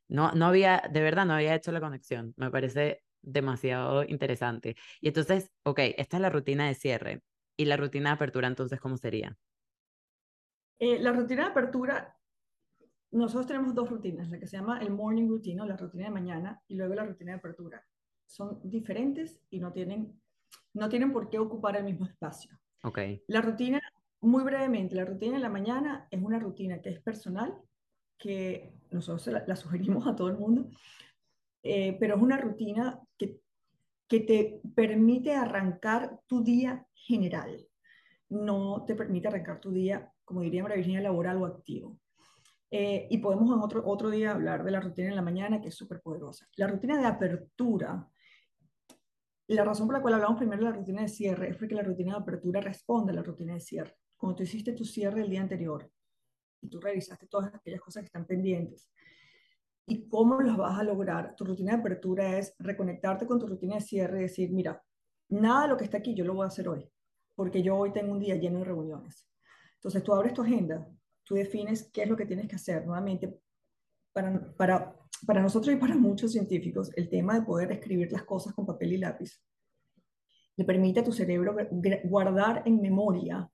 [0.09, 2.33] No, no había, de verdad, no había hecho la conexión.
[2.37, 4.75] Me parece demasiado interesante.
[5.01, 7.21] Y entonces, ok, esta es la rutina de cierre.
[7.57, 9.37] ¿Y la rutina de apertura entonces cómo sería?
[10.79, 12.16] Eh, la rutina de apertura,
[13.11, 16.11] nosotros tenemos dos rutinas, la que se llama el morning routine, o la rutina de
[16.11, 17.83] mañana, y luego la rutina de apertura.
[18.25, 20.19] Son diferentes y no tienen,
[20.73, 22.57] no tienen por qué ocupar el mismo espacio.
[22.83, 23.81] Ok, La rutina,
[24.21, 27.55] muy brevemente, la rutina de la mañana es una rutina que es personal,
[28.17, 30.69] que nosotros la, la sugerimos a todo el mundo,
[31.63, 33.39] eh, pero es una rutina que,
[34.07, 37.67] que te permite arrancar tu día general,
[38.29, 41.97] no te permite arrancar tu día, como diría María Virginia, laboral o activo.
[42.69, 45.69] Eh, y podemos en otro, otro día hablar de la rutina en la mañana, que
[45.69, 46.47] es súper poderosa.
[46.55, 48.07] La rutina de apertura,
[49.47, 51.83] la razón por la cual hablamos primero de la rutina de cierre es porque la
[51.83, 53.95] rutina de apertura responde a la rutina de cierre.
[54.17, 55.89] Cuando tú hiciste tu cierre el día anterior
[56.61, 58.89] y tú revisaste todas aquellas cosas que están pendientes,
[59.89, 61.33] ¿Y cómo los vas a lograr?
[61.37, 64.83] Tu rutina de apertura es reconectarte con tu rutina de cierre y decir, mira,
[65.29, 66.85] nada de lo que está aquí yo lo voy a hacer hoy,
[67.35, 69.25] porque yo hoy tengo un día lleno de reuniones.
[69.75, 70.85] Entonces tú abres tu agenda,
[71.27, 72.85] tú defines qué es lo que tienes que hacer.
[72.85, 73.37] Nuevamente,
[74.13, 78.53] para, para, para nosotros y para muchos científicos, el tema de poder escribir las cosas
[78.53, 79.41] con papel y lápiz
[80.55, 81.55] le permite a tu cerebro
[82.05, 83.47] guardar en memoria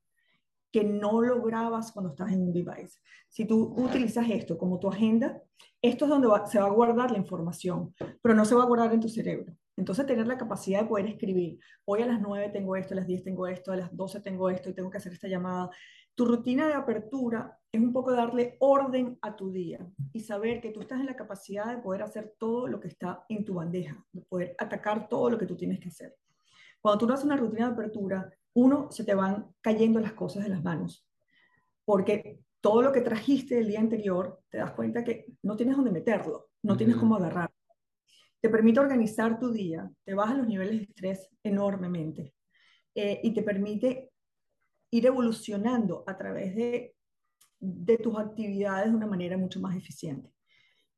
[0.71, 2.99] que no lo grabas cuando estás en un device.
[3.29, 5.39] Si tú utilizas esto como tu agenda,
[5.81, 8.93] esto es donde se va a guardar la información, pero no se va a guardar
[8.93, 9.53] en tu cerebro.
[9.75, 13.07] Entonces, tener la capacidad de poder escribir, hoy a las 9 tengo esto, a las
[13.07, 15.69] 10 tengo esto, a las 12 tengo esto y tengo que hacer esta llamada.
[16.15, 19.79] Tu rutina de apertura es un poco darle orden a tu día
[20.13, 23.25] y saber que tú estás en la capacidad de poder hacer todo lo que está
[23.27, 26.15] en tu bandeja, de poder atacar todo lo que tú tienes que hacer.
[26.79, 30.49] Cuando tú haces una rutina de apertura, uno, se te van cayendo las cosas de
[30.49, 31.09] las manos,
[31.83, 35.91] porque todo lo que trajiste el día anterior, te das cuenta que no tienes dónde
[35.91, 37.51] meterlo, no tienes cómo agarrar.
[38.39, 42.35] Te permite organizar tu día, te baja los niveles de estrés enormemente
[42.93, 44.11] eh, y te permite
[44.91, 46.95] ir evolucionando a través de,
[47.63, 50.29] de tus actividades de una manera mucho más eficiente.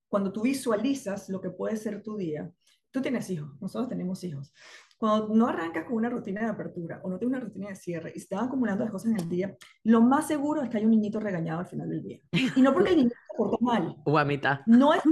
[0.10, 2.52] Cuando tú visualizas lo que puede ser tu día,
[2.90, 4.52] tú tienes hijos, nosotros tenemos hijos.
[4.98, 8.12] Cuando no arrancas con una rutina de apertura o no tienes una rutina de cierre
[8.16, 10.86] y se están acumulando las cosas en el día, lo más seguro es que hay
[10.86, 12.20] un niñito regañado al final del día.
[12.56, 13.96] Y no porque el niño se portó mal.
[14.04, 14.62] O a mitad.
[14.66, 15.04] No es,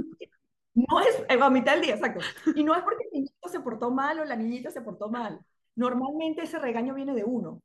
[0.73, 2.21] no es eh, a mitad del día, exacto.
[2.55, 5.39] Y no es porque el niñito se portó mal o la niñita se portó mal.
[5.75, 7.61] Normalmente ese regaño viene de uno,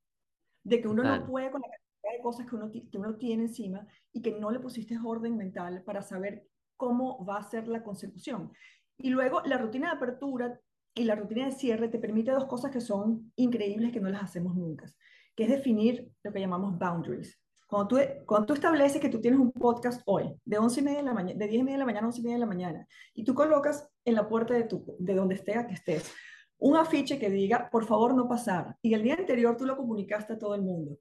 [0.63, 1.69] de que uno no puede con la
[2.03, 5.83] de cosas que uno, que uno tiene encima y que no le pusiste orden mental
[5.85, 8.53] para saber cómo va a ser la consecución.
[8.97, 10.61] Y luego la rutina de apertura
[10.95, 14.23] y la rutina de cierre te permite dos cosas que son increíbles que no las
[14.23, 14.93] hacemos nunca,
[15.37, 17.41] que es definir lo que llamamos boundaries.
[17.69, 20.99] Cuando tú, cuando tú estableces que tú tienes un podcast hoy, de, 11 y media
[20.99, 22.41] de, la mañana, de 10 y media de la mañana a 11 y media de
[22.41, 26.11] la mañana, y tú colocas en la puerta de, tu, de donde esté que estés
[26.59, 30.35] un afiche que diga, por favor, no pasar, y el día anterior tú lo comunicaste
[30.35, 30.99] a todo el mundo.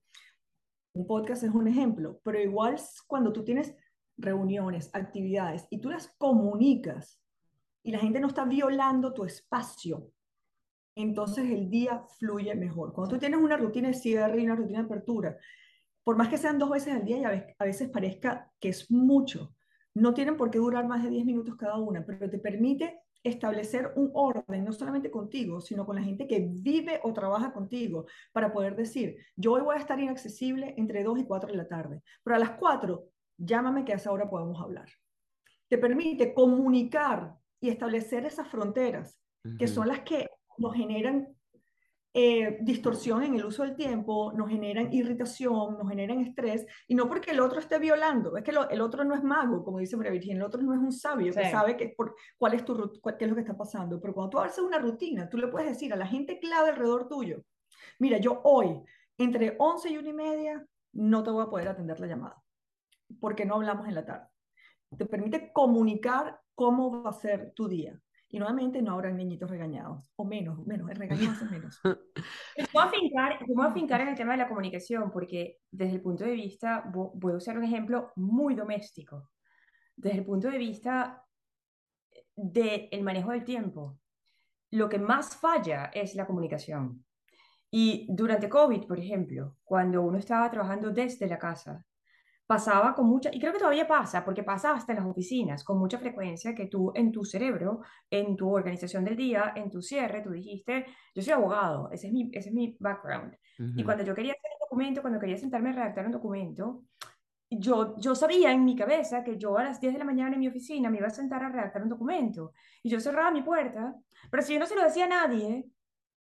[0.97, 3.75] Un podcast es un ejemplo, pero igual cuando tú tienes
[4.17, 7.21] reuniones, actividades, y tú las comunicas
[7.83, 10.11] y la gente no está violando tu espacio,
[10.95, 12.93] entonces el día fluye mejor.
[12.93, 15.37] Cuando tú tienes una rutina de cierre y una rutina de apertura,
[16.03, 19.53] por más que sean dos veces al día y a veces parezca que es mucho,
[19.93, 23.91] no tienen por qué durar más de 10 minutos cada una, pero te permite establecer
[23.95, 28.51] un orden, no solamente contigo, sino con la gente que vive o trabaja contigo, para
[28.51, 32.01] poder decir, yo hoy voy a estar inaccesible entre 2 y 4 de la tarde,
[32.23, 33.03] pero a las 4,
[33.37, 34.89] llámame que a esa hora podemos hablar.
[35.67, 39.19] Te permite comunicar y establecer esas fronteras,
[39.57, 41.36] que son las que nos generan
[42.13, 47.07] eh, distorsión en el uso del tiempo, nos generan irritación, nos generan estrés, y no
[47.07, 50.11] porque el otro esté violando, es que el otro no es mago, como dice María
[50.11, 53.25] Virginia, el otro no es un sabio que sabe que por, cuál es tu, qué
[53.25, 55.93] es lo que está pasando, pero cuando tú haces una rutina, tú le puedes decir
[55.93, 57.43] a la gente clave alrededor tuyo,
[57.99, 58.81] mira, yo hoy,
[59.17, 62.41] entre 11 y 1 y media, no te voy a poder atender la llamada,
[63.19, 64.27] porque no hablamos en la tarde.
[64.97, 67.99] Te permite comunicar cómo va a ser tu día.
[68.37, 71.81] Y nuevamente no habrá niñitos regañados, o menos, menos, regañados es menos.
[72.71, 76.01] Voy a, fincar, voy a fincar en el tema de la comunicación, porque desde el
[76.03, 79.31] punto de vista, voy a usar un ejemplo muy doméstico.
[79.95, 81.25] Desde el punto de vista
[82.35, 83.97] del manejo del tiempo,
[84.69, 87.03] lo que más falla es la comunicación.
[87.71, 91.83] Y durante COVID, por ejemplo, cuando uno estaba trabajando desde la casa,
[92.47, 95.77] pasaba con mucha, y creo que todavía pasa, porque pasa hasta en las oficinas, con
[95.77, 100.21] mucha frecuencia, que tú en tu cerebro, en tu organización del día, en tu cierre,
[100.21, 103.35] tú dijiste, yo soy abogado, ese es mi, ese es mi background.
[103.75, 106.83] Y cuando yo quería hacer un documento, cuando quería sentarme a redactar un documento,
[107.49, 110.39] yo, yo sabía en mi cabeza que yo a las 10 de la mañana en
[110.39, 112.53] mi oficina me iba a sentar a redactar un documento.
[112.81, 113.93] Y yo cerraba mi puerta,
[114.31, 115.65] pero si yo no se lo decía a nadie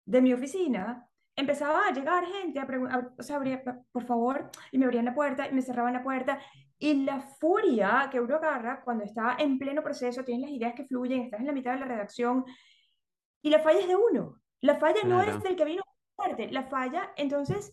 [0.05, 1.06] de mi oficina,
[1.37, 3.39] empezaba a llegar gente a preguntar, o sea,
[3.91, 6.39] por favor, y me abrían la puerta y me cerraban la puerta.
[6.79, 10.85] Y la furia que uno agarra cuando está en pleno proceso, tienes las ideas que
[10.85, 12.43] fluyen, estás en la mitad de la redacción,
[13.41, 14.41] y la falla es de uno.
[14.61, 15.83] La falla no es del que vino
[16.15, 17.71] fuerte, la falla, entonces,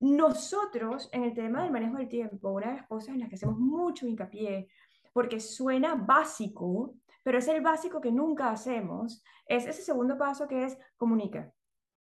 [0.00, 3.36] nosotros en el tema del manejo del tiempo, una de las cosas en las que
[3.36, 4.68] hacemos mucho hincapié,
[5.12, 10.64] porque suena básico, pero es el básico que nunca hacemos, es ese segundo paso que
[10.64, 11.52] es comunica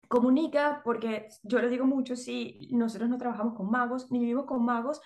[0.08, 4.64] comunica, porque yo lo digo mucho, si nosotros no trabajamos con magos, ni vivimos con
[4.64, 5.02] magos,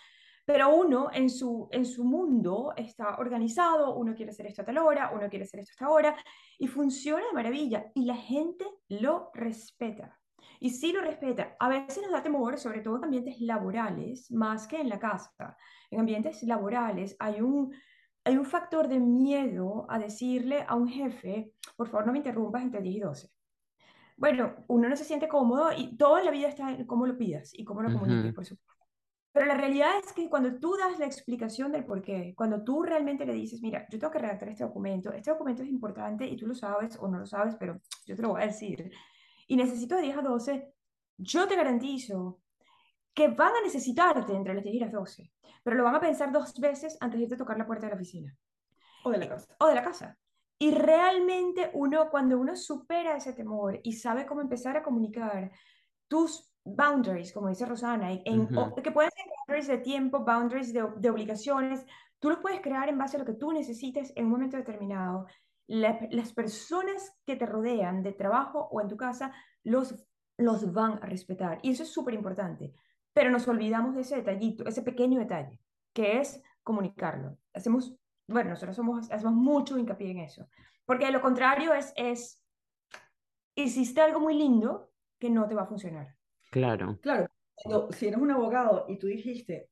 [0.45, 4.79] pero uno en su, en su mundo está organizado, uno quiere hacer esto a tal
[4.79, 6.15] hora, uno quiere hacer esto a esta hora,
[6.57, 10.17] y funciona de maravilla, y la gente lo respeta.
[10.59, 11.55] Y sí lo respeta.
[11.59, 15.57] A veces nos da temor, sobre todo en ambientes laborales, más que en la casa.
[15.89, 17.73] En ambientes laborales hay un,
[18.23, 22.63] hay un factor de miedo a decirle a un jefe, por favor no me interrumpas
[22.63, 23.40] entre 10 y 12
[24.21, 27.57] bueno, uno no se siente cómodo y toda la vida está en cómo lo pidas
[27.57, 28.85] y cómo lo comuniques, por supuesto.
[29.31, 32.83] Pero la realidad es que cuando tú das la explicación del por qué, cuando tú
[32.83, 36.37] realmente le dices, mira, yo tengo que redactar este documento, este documento es importante y
[36.37, 38.91] tú lo sabes o no lo sabes, pero yo te lo voy a decir,
[39.47, 40.71] y necesito de 10 a 12,
[41.17, 42.41] yo te garantizo
[43.15, 45.31] que van a necesitarte entre las 10 y las 12,
[45.63, 47.93] pero lo van a pensar dos veces antes de irte a tocar la puerta de
[47.93, 48.37] la oficina.
[49.03, 49.55] O de la casa.
[49.59, 50.15] O de la casa.
[50.61, 55.51] Y realmente uno, cuando uno supera ese temor y sabe cómo empezar a comunicar
[56.07, 58.47] tus boundaries, como dice Rosana, en,
[58.83, 61.83] que pueden ser boundaries de tiempo, boundaries de, de, obligaciones,
[62.19, 65.25] tú los puedes crear en base a lo que tú necesites en un momento determinado.
[65.65, 70.05] las personas que te rodean de trabajo o en tu casa los,
[70.37, 72.71] los van a respetar y eso es súper importante,
[73.13, 75.59] pero nos olvidamos de ese detallito, ese pequeño detalle,
[75.91, 77.39] que es comunicarlo.
[77.51, 77.95] Hacemos,
[78.27, 80.47] bueno, nosotros somos, hacemos mucho hincapié en eso,
[80.85, 82.41] porque de lo contrario es, es,
[83.55, 86.15] hiciste algo muy lindo que no te va a funcionar.
[86.49, 86.99] Claro.
[87.01, 87.27] Claro,
[87.91, 89.69] si eres un abogado y tú dijiste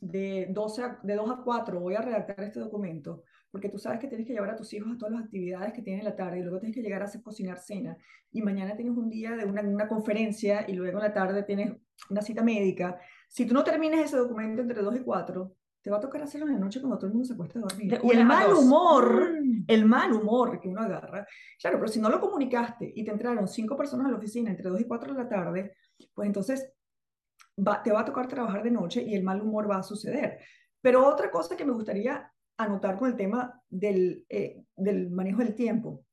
[0.00, 4.08] de, 12 de 2 a 4 voy a redactar este documento, porque tú sabes que
[4.08, 6.38] tienes que llevar a tus hijos a todas las actividades que tienen en la tarde
[6.38, 7.96] y luego tienes que llegar a hacer cocinar cena
[8.30, 11.76] y mañana tienes un día de una, una conferencia y luego en la tarde tienes
[12.10, 12.98] una cita médica.
[13.28, 16.46] Si tú no terminas ese documento entre 2 y 4, te va a tocar hacerlo
[16.46, 18.00] en la noche cuando todo el mundo se acuesta a dormir.
[18.02, 19.64] y el mal humor, mm.
[19.66, 21.26] el mal humor que uno agarra,
[21.60, 24.68] claro, pero si no lo comunicaste y te entraron cinco personas a la oficina entre
[24.68, 25.74] 2 y 4 de la tarde,
[26.14, 26.72] pues entonces
[27.84, 30.38] te va a tocar trabajar de noche y el mal humor va a suceder.
[30.80, 35.54] Pero otra cosa que me gustaría anotar con el tema del, eh, del manejo del
[35.54, 36.04] tiempo.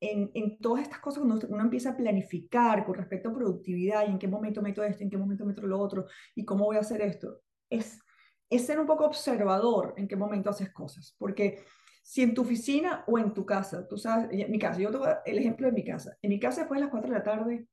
[0.00, 4.10] En, en, todas estas cosas, cuando uno empieza a planificar con respecto a productividad y
[4.10, 6.80] en qué momento meto esto, en qué momento meto lo otro y cómo voy a
[6.80, 7.98] hacer esto, es,
[8.48, 11.14] es ser un poco observador en qué momento haces cosas.
[11.18, 11.64] Porque
[12.02, 15.06] si en tu oficina o en tu casa, tú sabes, en mi casa, yo tengo
[15.24, 16.16] el ejemplo de mi casa.
[16.22, 17.66] En mi casa, después de las 4 de la tarde,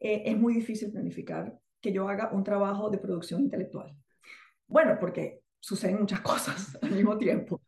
[0.00, 3.94] eh, es muy difícil planificar que yo haga un trabajo de producción intelectual.
[4.66, 7.62] Bueno, porque suceden muchas cosas al mismo tiempo.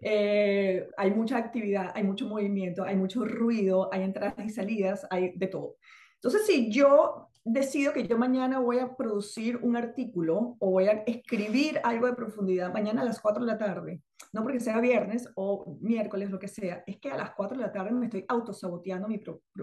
[0.00, 5.32] Eh, hay mucha actividad, hay mucho movimiento, hay mucho ruido, hay entradas y salidas, hay
[5.36, 5.76] de todo.
[6.14, 11.02] Entonces, si yo decido que yo mañana voy a producir un artículo o voy a
[11.06, 15.28] escribir algo de profundidad mañana a las 4 de la tarde, no porque sea viernes
[15.34, 18.24] o miércoles, lo que sea, es que a las 4 de la tarde me estoy
[18.28, 19.20] autosaboteando mi,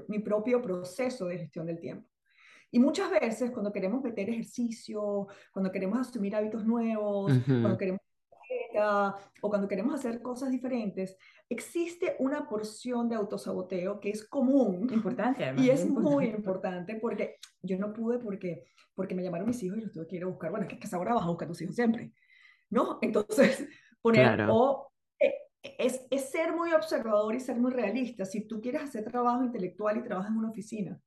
[0.07, 2.09] mi propio proceso de gestión del tiempo.
[2.69, 8.01] Y muchas veces cuando queremos meter ejercicio, cuando queremos asumir hábitos nuevos, cuando queremos
[8.79, 11.17] o cuando queremos hacer cosas diferentes,
[11.49, 14.87] existe una porción de autosaboteo que es común.
[14.91, 19.77] Importante, Y es muy importante porque yo no pude porque, porque me llamaron mis hijos
[19.77, 20.51] y los tuve que ir a buscar.
[20.51, 22.11] Bueno, es que, ahora vas a buscar a tus hijos siempre,
[22.69, 22.99] ¿no?
[23.01, 23.67] Entonces,
[24.01, 25.33] poner, o eh,
[25.77, 28.25] es, es ser muy observador y ser muy realista.
[28.25, 30.99] Si tú quieres hacer trabajo intelectual y trabajas en una oficina,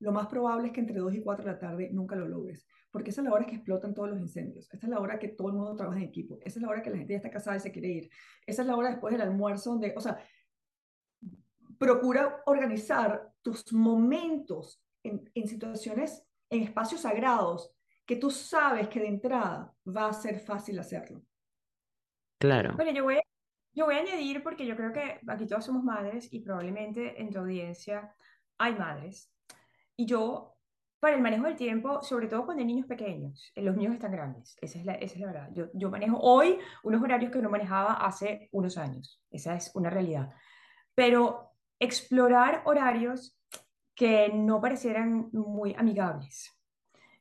[0.00, 2.66] lo más probable es que entre 2 y 4 de la tarde nunca lo logres,
[2.90, 5.28] porque esa es la hora que explotan todos los incendios, esa es la hora que
[5.28, 7.30] todo el mundo trabaja en equipo, esa es la hora que la gente ya está
[7.30, 8.10] casada y se quiere ir,
[8.46, 10.18] esa es la hora después del almuerzo donde, o sea,
[11.78, 17.74] procura organizar tus momentos en, en situaciones, en espacios sagrados,
[18.06, 21.22] que tú sabes que de entrada va a ser fácil hacerlo.
[22.40, 22.74] Claro.
[22.74, 23.20] Bueno, yo voy,
[23.72, 27.30] yo voy a añadir, porque yo creo que aquí todos somos madres y probablemente en
[27.30, 28.14] tu audiencia
[28.58, 29.30] hay madres
[30.00, 30.56] y yo,
[30.98, 34.12] para el manejo del tiempo, sobre todo cuando hay niños pequeños, eh, los niños están
[34.12, 35.50] grandes, esa es la, esa es la verdad.
[35.52, 39.90] Yo, yo manejo hoy unos horarios que no manejaba hace unos años, esa es una
[39.90, 40.30] realidad.
[40.94, 43.38] Pero explorar horarios
[43.94, 46.50] que no parecieran muy amigables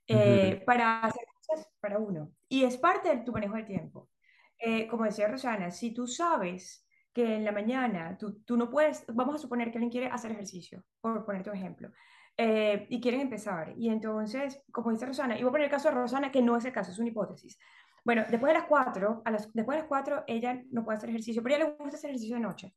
[0.08, 2.32] eh, para hacer cosas para uno.
[2.48, 4.10] Y es parte de tu manejo del tiempo.
[4.58, 9.06] Eh, como decía Rosana, si tú sabes que en la mañana tú, tú, no puedes,
[9.14, 11.92] vamos a suponer que alguien quiere hacer ejercicio, por ponerte un ejemplo,
[12.42, 13.74] eh, y quieren empezar.
[13.76, 16.56] Y entonces, como dice Rosana, y voy a poner el caso de Rosana, que no
[16.56, 17.60] es el caso, es una hipótesis.
[18.06, 21.10] Bueno, después de las 4, a las, después de las 4 ella no puede hacer
[21.10, 22.74] ejercicio, pero ella le gusta hacer ejercicio de noche.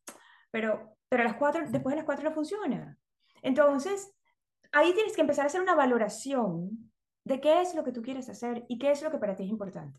[0.50, 2.98] Pero, pero a las 4, después de las 4 no funciona.
[3.40, 4.12] Entonces,
[4.72, 6.90] ahí tienes que empezar a hacer una valoración
[7.22, 9.44] de qué es lo que tú quieres hacer y qué es lo que para ti
[9.44, 9.96] es importante.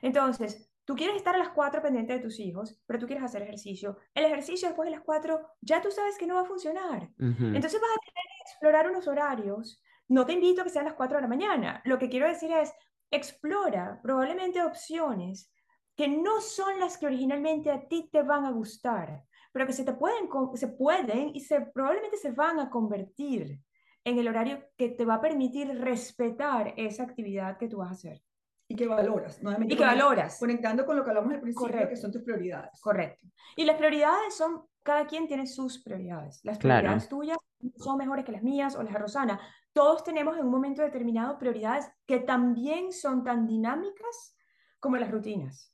[0.00, 3.42] Entonces, Tú quieres estar a las 4 pendiente de tus hijos, pero tú quieres hacer
[3.42, 3.96] ejercicio.
[4.14, 7.10] El ejercicio después de las 4 ya tú sabes que no va a funcionar.
[7.18, 9.82] Entonces vas a tener explorar unos horarios.
[10.08, 11.82] No te invito a que sean las 4 de la mañana.
[11.84, 12.72] Lo que quiero decir es,
[13.10, 15.52] explora probablemente opciones
[15.96, 19.84] que no son las que originalmente a ti te van a gustar, pero que se
[19.84, 23.60] te pueden, se pueden y se, probablemente se van a convertir
[24.04, 27.92] en el horario que te va a permitir respetar esa actividad que tú vas a
[27.92, 28.22] hacer.
[28.68, 29.40] Y que valoras.
[29.68, 30.38] Y que valoras.
[30.38, 32.80] Conectando con lo que hablamos al principio, que son tus prioridades.
[32.80, 33.26] Correcto.
[33.54, 36.40] Y las prioridades son, cada quien tiene sus prioridades.
[36.42, 37.38] Las prioridades tuyas
[37.76, 39.40] son mejores que las mías o las de Rosana.
[39.72, 44.36] Todos tenemos en un momento determinado prioridades que también son tan dinámicas
[44.80, 45.72] como las rutinas,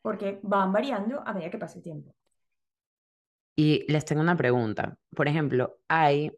[0.00, 2.14] porque van variando a medida que pasa el tiempo.
[3.56, 4.96] Y les tengo una pregunta.
[5.14, 6.32] Por ejemplo, hay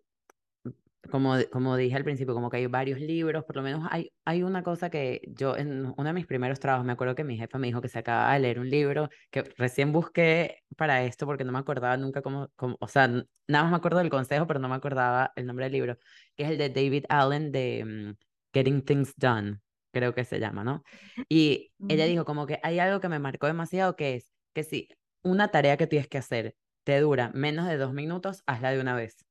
[1.10, 4.42] como, como dije al principio, como que hay varios libros, por lo menos hay, hay
[4.42, 7.58] una cosa que yo en uno de mis primeros trabajos me acuerdo que mi jefa
[7.58, 11.44] me dijo que se acaba de leer un libro que recién busqué para esto porque
[11.44, 14.60] no me acordaba nunca cómo, cómo, o sea, nada más me acuerdo del consejo, pero
[14.60, 15.98] no me acordaba el nombre del libro,
[16.36, 19.60] que es el de David Allen de mm, Getting Things Done,
[19.92, 20.82] creo que se llama, ¿no?
[21.28, 24.88] Y ella dijo como que hay algo que me marcó demasiado que es que si
[25.22, 28.94] una tarea que tienes que hacer te dura menos de dos minutos, hazla de una
[28.94, 29.24] vez.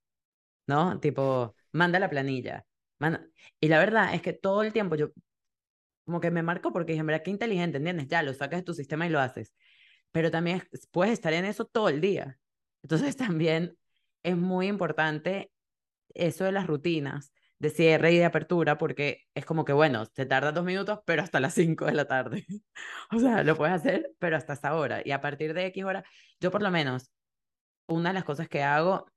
[0.68, 1.00] ¿no?
[1.00, 2.66] Tipo, manda la planilla.
[3.60, 5.10] Y la verdad es que todo el tiempo yo
[6.06, 8.08] como que me marco porque dije, mira, qué inteligente, ¿entiendes?
[8.08, 9.54] Ya lo sacas de tu sistema y lo haces.
[10.12, 12.40] Pero también puedes estar en eso todo el día.
[12.84, 13.78] Entonces también
[14.24, 15.52] es muy importante
[16.14, 20.26] eso de las rutinas de cierre y de apertura porque es como que, bueno, te
[20.26, 22.46] tarda dos minutos, pero hasta las cinco de la tarde.
[23.12, 25.02] o sea, lo puedes hacer, pero hasta esa hora.
[25.06, 26.04] Y a partir de X hora,
[26.42, 27.10] yo por lo menos,
[27.88, 29.08] una de las cosas que hago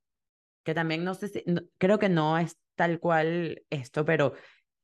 [0.67, 1.45] que también no sé si,
[1.77, 4.33] creo que no es tal cual esto, pero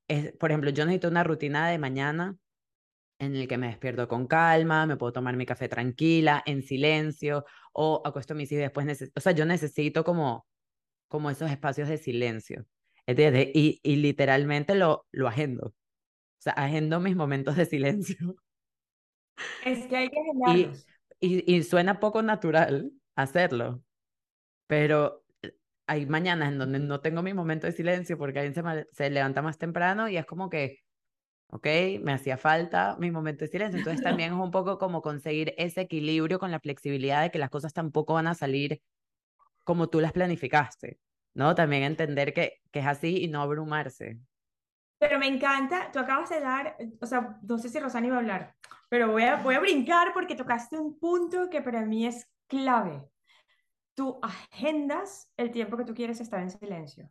[0.08, 2.38] es, por ejemplo, yo necesito una rutina de mañana
[3.18, 7.44] en el que me despierto con calma, me puedo tomar mi café tranquila, en silencio,
[7.74, 10.46] o acuesto a mis hijos y después, o sea, yo necesito como,
[11.06, 12.64] como esos espacios de silencio.
[13.06, 15.66] Y, y literalmente lo, lo agendo.
[15.66, 15.74] O
[16.38, 18.36] sea, agendo mis momentos de silencio.
[19.66, 20.86] Es que hay que agendarlos.
[21.20, 23.82] Y, y, y suena poco natural hacerlo,
[24.66, 25.23] pero
[25.86, 29.42] hay mañanas en donde no tengo mi momento de silencio porque alguien se, se levanta
[29.42, 30.80] más temprano y es como que,
[31.48, 31.66] ok,
[32.02, 33.78] me hacía falta mi momento de silencio.
[33.78, 37.50] Entonces también es un poco como conseguir ese equilibrio con la flexibilidad de que las
[37.50, 38.80] cosas tampoco van a salir
[39.62, 40.98] como tú las planificaste,
[41.34, 41.54] ¿no?
[41.54, 44.18] También entender que, que es así y no abrumarse.
[44.98, 48.20] Pero me encanta, tú acabas de dar, o sea, no sé si Rosana iba a
[48.20, 48.54] hablar,
[48.88, 53.02] pero voy a, voy a brincar porque tocaste un punto que para mí es clave
[53.94, 57.10] tú agendas el tiempo que tú quieres estar en silencio.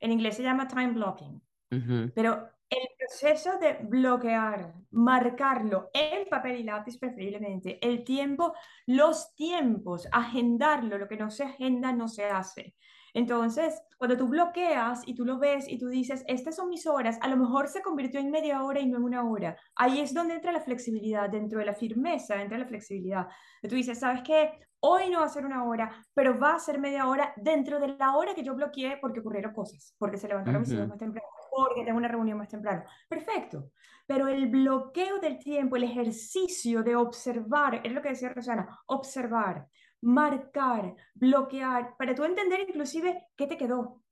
[0.00, 1.42] En inglés se llama time blocking.
[2.14, 8.54] Pero el proceso de bloquear, marcarlo en papel y lápiz preferiblemente, el tiempo,
[8.86, 12.74] los tiempos, agendarlo, lo que no se agenda no se hace.
[13.14, 17.18] Entonces, cuando tú bloqueas y tú lo ves y tú dices, estas son mis horas,
[17.22, 19.56] a lo mejor se convirtió en media hora y no en una hora.
[19.74, 23.26] Ahí es donde entra la flexibilidad, dentro de la firmeza entra la flexibilidad.
[23.62, 24.67] Tú dices, ¿sabes qué?
[24.80, 27.96] Hoy no va a ser una hora, pero va a ser media hora dentro de
[27.96, 31.26] la hora que yo bloqueé porque ocurrieron cosas, porque se levantaron mis hijos más temprano,
[31.50, 32.84] porque tengo una reunión más temprano.
[33.08, 33.70] Perfecto.
[34.06, 39.66] Pero el bloqueo del tiempo, el ejercicio de observar, es lo que decía Rosana, observar,
[40.00, 44.02] marcar, bloquear, para tú entender inclusive qué te quedó.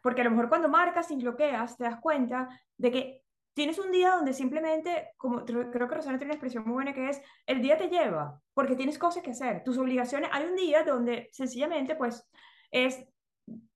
[0.00, 3.23] Porque a lo mejor cuando marcas y bloqueas, te das cuenta de que
[3.54, 7.08] tienes un día donde simplemente, como creo que Rosana tiene una expresión muy buena que
[7.08, 10.82] es, el día te lleva, porque tienes cosas que hacer, tus obligaciones, hay un día
[10.82, 12.28] donde sencillamente pues
[12.70, 13.06] es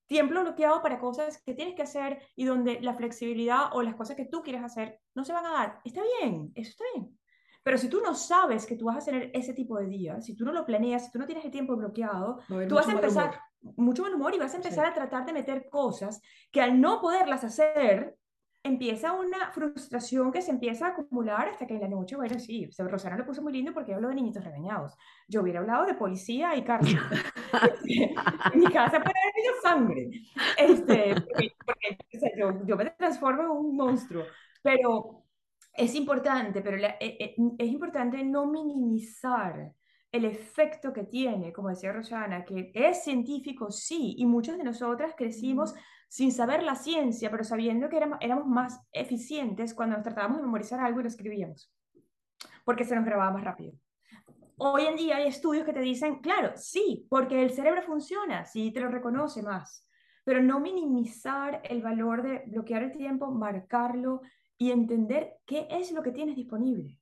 [0.07, 4.17] tiempo bloqueado para cosas que tienes que hacer y donde la flexibilidad o las cosas
[4.17, 5.81] que tú quieres hacer no se van a dar.
[5.85, 7.19] Está bien, eso está bien.
[7.63, 10.35] Pero si tú no sabes que tú vas a tener ese tipo de días, si
[10.35, 13.39] tú no lo planeas, si tú no tienes el tiempo bloqueado, tú vas a empezar
[13.77, 17.03] mucho mal humor y vas a empezar a tratar de meter cosas que al no
[17.03, 18.17] poderlas hacer,
[18.63, 22.69] empieza una frustración que se empieza a acumular hasta que en la noche, bueno, sí,
[22.79, 24.95] Rosana lo puso muy lindo porque habló de niñitos regañados.
[25.29, 26.99] Yo hubiera hablado de policía y cárcel.
[28.53, 30.11] en mi casa puede haber sangre.
[30.57, 31.15] Este,
[31.65, 31.99] porque,
[32.37, 34.25] yo, yo, me transformo en un monstruo.
[34.63, 35.25] Pero
[35.75, 39.73] es importante, pero eh, eh, es importante no minimizar
[40.11, 45.15] el efecto que tiene, como decía Rosana, que es científico, sí, y muchos de nosotras
[45.17, 45.75] crecimos
[46.09, 50.45] sin saber la ciencia, pero sabiendo que éramos, éramos más eficientes cuando nos tratábamos de
[50.45, 51.73] memorizar algo y lo escribíamos,
[52.65, 53.75] porque se nos grababa más rápido.
[54.57, 58.73] Hoy en día hay estudios que te dicen, claro, sí, porque el cerebro funciona, sí,
[58.73, 59.87] te lo reconoce más,
[60.25, 64.23] pero no minimizar el valor de bloquear el tiempo, marcarlo
[64.57, 66.99] y entender qué es lo que tienes disponible.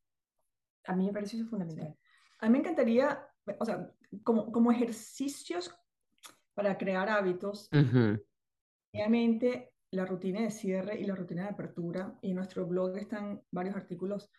[0.85, 1.97] A mí me parece eso fundamental.
[2.41, 3.27] A mí me encantaría,
[3.59, 3.91] o sea,
[4.23, 5.75] como, como ejercicios
[6.55, 7.71] para crear hábitos,
[8.97, 13.41] obviamente la rutina de cierre y la rutina de apertura, y en nuestro blog están
[13.51, 14.31] varios artículos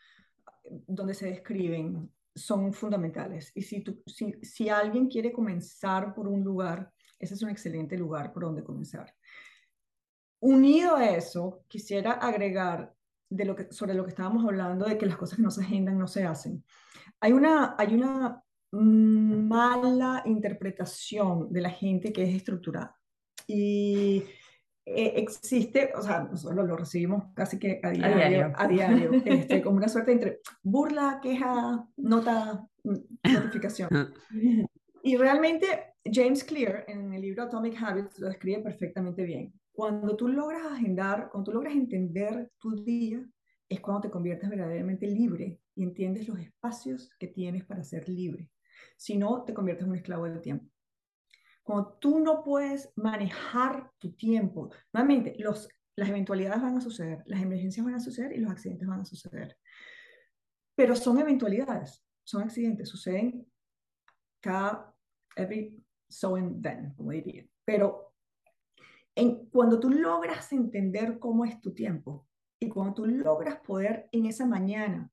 [0.63, 3.51] eh, donde se describen, son fundamentales.
[3.55, 7.97] Y si, tú, si, si alguien quiere comenzar por un lugar, ese es un excelente
[7.97, 9.13] lugar por donde comenzar.
[10.39, 12.93] Unido a eso, quisiera agregar
[13.29, 15.61] de lo que, sobre lo que estábamos hablando, de que las cosas que no se
[15.61, 16.63] agendan no se hacen.
[17.19, 22.95] Hay una, hay una mala interpretación de la gente que es estructurada.
[23.47, 24.23] Y
[24.89, 29.75] eh, existe, o sea, nosotros lo, recibimos casi que a diario, a diario, este, como
[29.75, 34.13] una suerte entre burla, queja, nota, mm, notificación.
[35.03, 35.67] Y realmente
[36.05, 39.53] James Clear en el libro Atomic Habits lo describe perfectamente bien.
[39.73, 43.21] Cuando tú logras agendar, cuando tú logras entender tu día,
[43.67, 48.49] es cuando te conviertes verdaderamente libre y entiendes los espacios que tienes para ser libre.
[48.95, 50.65] Si no, te conviertes en un esclavo del tiempo.
[51.67, 57.41] Cuando tú no puedes manejar tu tiempo, nuevamente, los, las eventualidades van a suceder, las
[57.41, 59.57] emergencias van a suceder y los accidentes van a suceder.
[60.77, 63.45] Pero son eventualidades, son accidentes, suceden
[64.39, 64.95] cada,
[65.35, 67.45] every so and then, como diría.
[67.65, 68.13] Pero
[69.13, 72.29] en, cuando tú logras entender cómo es tu tiempo
[72.61, 75.11] y cuando tú logras poder en esa mañana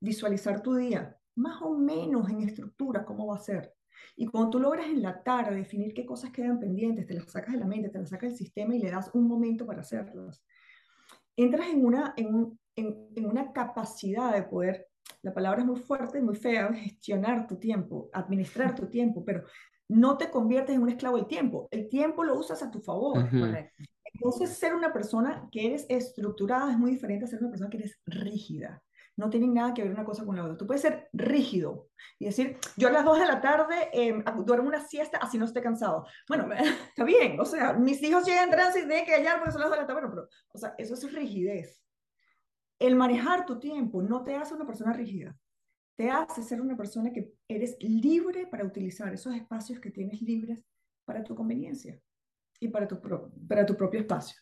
[0.00, 3.74] visualizar tu día, más o menos en estructura, cómo va a ser.
[4.16, 7.54] Y cuando tú logras en la tarde definir qué cosas quedan pendientes, te las sacas
[7.54, 10.44] de la mente, te las sacas del sistema y le das un momento para hacerlas,
[11.36, 14.88] entras en una, en, en, en una capacidad de poder,
[15.22, 19.44] la palabra es muy fuerte, muy fea, gestionar tu tiempo, administrar tu tiempo, pero
[19.88, 21.68] no te conviertes en un esclavo del tiempo.
[21.70, 23.26] El tiempo lo usas a tu favor.
[24.14, 27.78] Entonces, ser una persona que eres estructurada es muy diferente a ser una persona que
[27.78, 28.82] eres rígida.
[29.18, 30.56] No tienen nada que ver una cosa con la otra.
[30.56, 31.88] Tú puedes ser rígido
[32.18, 35.44] y decir, yo a las 2 de la tarde eh, duermo una siesta así no
[35.44, 36.06] esté cansado.
[36.26, 36.48] Bueno,
[36.88, 39.70] está bien, o sea, mis hijos llegan tránsito y tienen que hallar porque son las
[39.70, 40.00] 2 de la tarde.
[40.00, 41.82] Bueno, pero, o sea, eso es rigidez.
[42.78, 45.36] El manejar tu tiempo no te hace una persona rígida
[45.98, 50.64] te hace ser una persona que eres libre para utilizar esos espacios que tienes libres
[51.04, 52.00] para tu conveniencia
[52.60, 53.00] y para tu,
[53.48, 54.40] para tu propio espacio.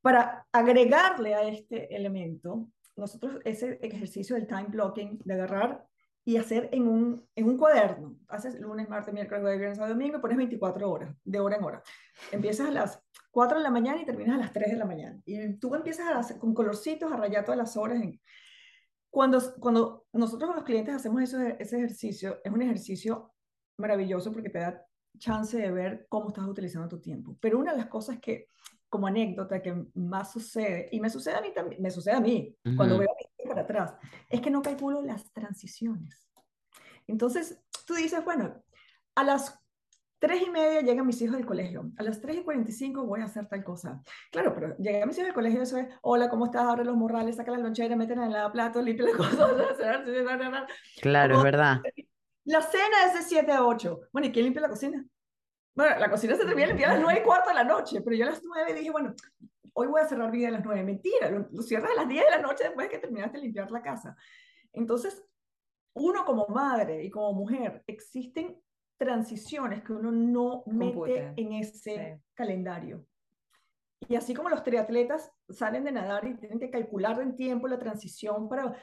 [0.00, 5.86] Para agregarle a este elemento, nosotros ese ejercicio del time blocking, de agarrar
[6.24, 10.18] y hacer en un, en un cuaderno, haces lunes, martes, miércoles, jueves, viernes, sábado, domingo,
[10.18, 11.82] y pones 24 horas, de hora en hora.
[12.30, 15.20] Empiezas a las 4 de la mañana y terminas a las 3 de la mañana.
[15.24, 18.20] Y tú empiezas a hacer, con colorcitos a rayar todas las horas en,
[19.10, 23.34] cuando, cuando nosotros con los clientes hacemos ese, ese ejercicio, es un ejercicio
[23.76, 24.86] maravilloso porque te da
[25.18, 27.36] chance de ver cómo estás utilizando tu tiempo.
[27.40, 28.48] Pero una de las cosas que,
[28.92, 32.54] como anécdota, que más sucede, y me sucede a mí también, me sucede a mí,
[32.76, 33.08] cuando veo
[33.48, 33.94] para atrás,
[34.28, 36.28] es que no calculo las transiciones.
[37.06, 38.62] Entonces, tú dices, bueno,
[39.14, 39.58] a las
[40.22, 41.90] Tres y media llegan mis hijos del colegio.
[41.96, 44.00] A las 3 y 45 voy a hacer tal cosa.
[44.30, 46.62] Claro, pero llegan mis hijos del colegio, eso es, hola, ¿cómo estás?
[46.62, 49.50] Abre los morrales, saca la lonchera, meten en el plato, limpia las cosas.
[51.02, 51.80] claro, es verdad.
[52.44, 54.00] La cena es de 7 a 8.
[54.12, 55.04] Bueno, ¿y quién limpia la cocina?
[55.74, 58.14] Bueno, la cocina se termina limpiar a las 9 y cuarto de la noche, pero
[58.14, 59.14] yo a las 9 dije, bueno,
[59.72, 60.82] hoy voy a cerrar vida a las 9.
[60.84, 63.44] Mentira, lo, lo cierras a las 10 de la noche después de que terminaste de
[63.44, 64.16] limpiar la casa.
[64.72, 65.24] Entonces,
[65.94, 68.58] uno como madre y como mujer, existen
[68.96, 73.04] transiciones que uno no mete en ese calendario.
[74.08, 77.78] Y así como los triatletas salen de nadar y tienen que calcular en tiempo la
[77.78, 78.74] transición para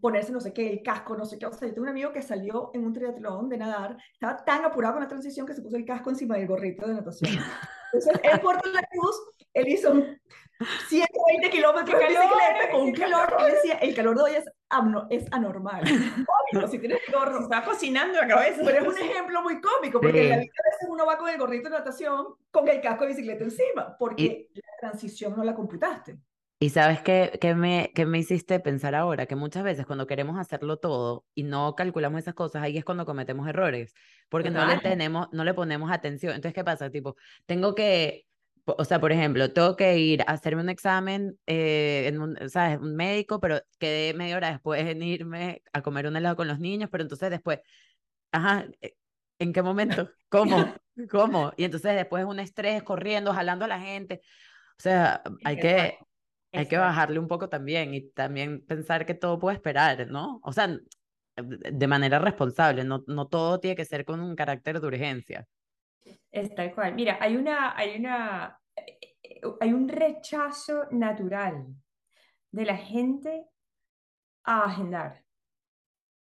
[0.00, 1.46] ponerse no sé qué, el casco, no sé qué.
[1.46, 4.64] O sea, yo tengo un amigo que salió en un triatlón de nadar, estaba tan
[4.64, 7.30] apurado con la transición que se puso el casco encima del gorrito de natación.
[7.92, 9.16] Entonces, en Puerto La Cruz,
[9.54, 9.94] él hizo
[10.88, 14.44] 120 kilómetros de bicicleta con un calor que decía, el calor de hoy es,
[15.10, 15.82] es anormal.
[16.52, 17.40] Obvio, si tienes gorro.
[17.40, 18.62] Está cocinando la cabeza.
[18.64, 21.28] Pero es un ejemplo muy cómico, porque en la vida a veces uno va con
[21.28, 25.54] el gorrito de natación con el casco de bicicleta encima, porque la transición no la
[25.54, 26.18] computaste.
[26.58, 30.38] Y sabes qué, qué, me, qué me hiciste pensar ahora, que muchas veces cuando queremos
[30.38, 33.92] hacerlo todo y no calculamos esas cosas, ahí es cuando cometemos errores,
[34.30, 36.34] porque no le, tenemos, no le ponemos atención.
[36.34, 36.88] Entonces, ¿qué pasa?
[36.88, 38.24] Tipo, tengo que
[38.66, 42.78] o sea, por ejemplo, tengo que ir a hacerme un examen eh, en un, ¿sabes?
[42.78, 46.58] un médico, pero quedé media hora después en irme a comer un helado con los
[46.58, 47.60] niños, pero entonces después,
[48.32, 48.94] ajá, eh,
[49.38, 50.10] ¿en qué momento?
[50.28, 50.74] ¿Cómo?
[51.10, 51.52] ¿Cómo?
[51.56, 54.22] Y entonces después un estrés corriendo, jalando a la gente.
[54.78, 55.98] O sea, hay que,
[56.52, 60.40] hay que bajarle un poco también y también pensar que todo puede esperar, ¿no?
[60.42, 60.76] O sea,
[61.36, 65.46] de manera responsable, no, no todo tiene que ser con un carácter de urgencia.
[66.30, 66.94] Es tal cual.
[66.94, 68.60] Mira, hay una, hay una,
[69.60, 71.66] hay un rechazo natural
[72.50, 73.46] de la gente
[74.44, 75.22] a agendar.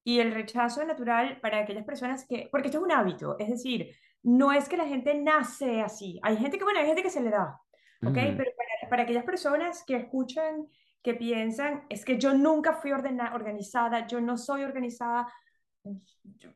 [0.04, 3.96] Y el rechazo natural para aquellas personas que, porque esto es un hábito, es decir,
[4.24, 6.20] no es que la gente nace así.
[6.24, 7.60] Hay gente que, bueno, hay gente que se le da,
[8.02, 8.14] ¿ok?
[8.14, 10.68] Pero para, para, aquellas personas que escuchan,
[11.02, 15.32] que piensan, es que yo nunca fui ordenada, organizada, yo no soy organizada,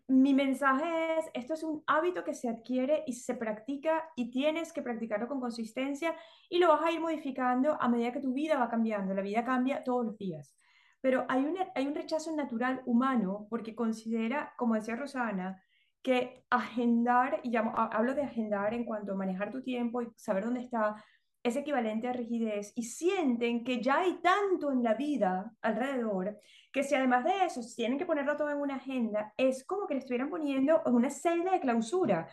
[0.08, 4.74] mi mensaje es, esto es un hábito que se adquiere y se practica y tienes
[4.74, 6.16] que practicarlo con consistencia
[6.50, 9.14] y lo vas a ir modificando a medida que tu vida va cambiando.
[9.14, 10.56] La vida cambia todos los días.
[11.02, 15.62] Pero hay un, hay un rechazo natural humano porque considera, como decía Rosana,
[16.02, 20.60] que agendar, y hablo de agendar en cuanto a manejar tu tiempo y saber dónde
[20.60, 21.04] está,
[21.44, 26.40] es equivalente a rigidez y sienten que ya hay tanto en la vida alrededor
[26.72, 29.94] que si además de eso tienen que ponerlo todo en una agenda, es como que
[29.94, 32.28] le estuvieran poniendo en una celda de clausura.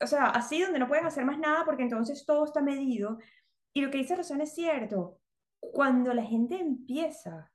[0.00, 3.18] O sea, así donde no pueden hacer más nada porque entonces todo está medido.
[3.72, 5.18] Y lo que dice Rosana es cierto.
[5.58, 7.50] Cuando la gente empieza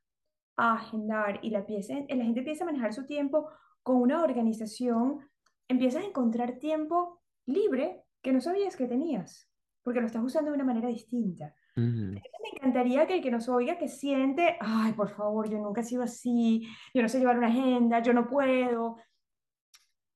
[0.56, 3.48] a agendar y la, la gente empieza a manejar su tiempo
[3.82, 5.26] con una organización,
[5.68, 9.45] empiezas a encontrar tiempo libre que no sabías que tenías
[9.86, 11.54] porque lo estás usando de una manera distinta.
[11.76, 12.20] Me
[12.52, 16.02] encantaría que el que nos oiga, que siente, ay, por favor, yo nunca he sido
[16.02, 18.96] así, yo no sé llevar una agenda, yo no puedo.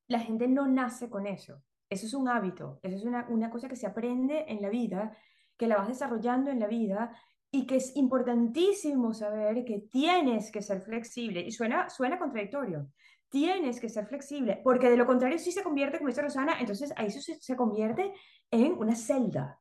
[0.09, 1.63] La gente no nace con eso.
[1.89, 5.15] Eso es un hábito, eso es una, una cosa que se aprende en la vida,
[5.55, 7.17] que la vas desarrollando en la vida
[7.49, 11.39] y que es importantísimo saber que tienes que ser flexible.
[11.39, 12.89] Y suena, suena contradictorio.
[13.29, 16.93] Tienes que ser flexible, porque de lo contrario, si se convierte, como dice Rosana, entonces
[16.97, 18.11] ahí se, se convierte
[18.51, 19.60] en una celda.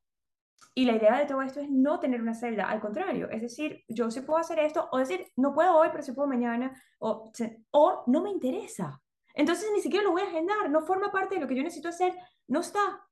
[0.74, 3.82] Y la idea de todo esto es no tener una celda, al contrario, es decir,
[3.88, 7.32] yo sí puedo hacer esto, o decir, no puedo hoy, pero sí puedo mañana, o,
[7.72, 9.00] o no me interesa.
[9.34, 11.88] Entonces ni siquiera lo voy a agendar, no forma parte de lo que yo necesito
[11.88, 12.14] hacer,
[12.48, 13.04] no está.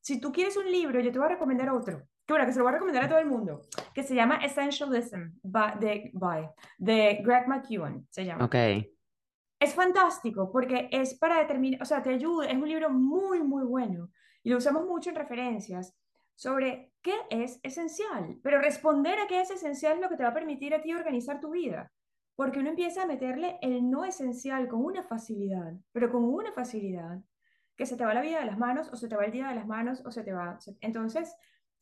[0.00, 2.58] Si tú quieres un libro, yo te voy a recomendar otro, que bueno, que se
[2.58, 6.48] lo voy a recomendar a todo el mundo, que se llama Essentialism, by, de, by,
[6.78, 8.44] de Greg McEwen, se llama.
[8.44, 8.54] Ok.
[9.60, 13.64] Es fantástico porque es para determinar, o sea, te ayuda, es un libro muy, muy
[13.64, 14.10] bueno
[14.42, 15.94] y lo usamos mucho en referencias
[16.40, 20.30] sobre qué es esencial, pero responder a qué es esencial es lo que te va
[20.30, 21.92] a permitir a ti organizar tu vida,
[22.34, 27.18] porque uno empieza a meterle el no esencial con una facilidad, pero con una facilidad
[27.76, 29.48] que se te va la vida de las manos o se te va el día
[29.48, 30.58] de las manos o se te va.
[30.80, 31.36] Entonces,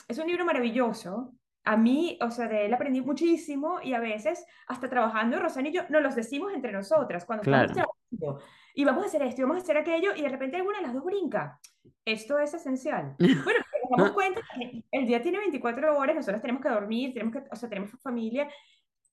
[0.09, 1.35] es un libro maravilloso.
[1.63, 5.73] A mí, o sea, de él aprendí muchísimo y a veces, hasta trabajando, Rosana y
[5.73, 8.43] yo, nos los decimos entre nosotras cuando estamos trabajando.
[8.75, 10.87] Y vamos a hacer esto y vamos a hacer aquello y de repente alguna de
[10.87, 11.61] las dos brinca.
[12.05, 13.15] Esto es esencial.
[13.45, 17.35] Bueno, nos damos cuenta que el día tiene 24 horas, nosotros tenemos que dormir, tenemos
[17.35, 18.49] que, o sea, tenemos familia,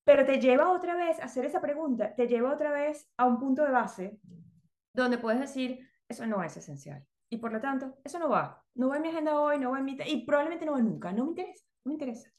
[0.04, 3.40] pero te lleva otra vez a hacer esa pregunta, te lleva otra vez a un
[3.40, 4.20] punto de base
[4.94, 7.06] donde puedes decir, eso no es esencial.
[7.30, 8.64] Y por lo tanto, eso no va.
[8.76, 9.98] No va en mi agenda hoy, no va en mi...
[10.06, 11.12] Y probablemente no va nunca.
[11.12, 12.32] No me interesa, no me interesa.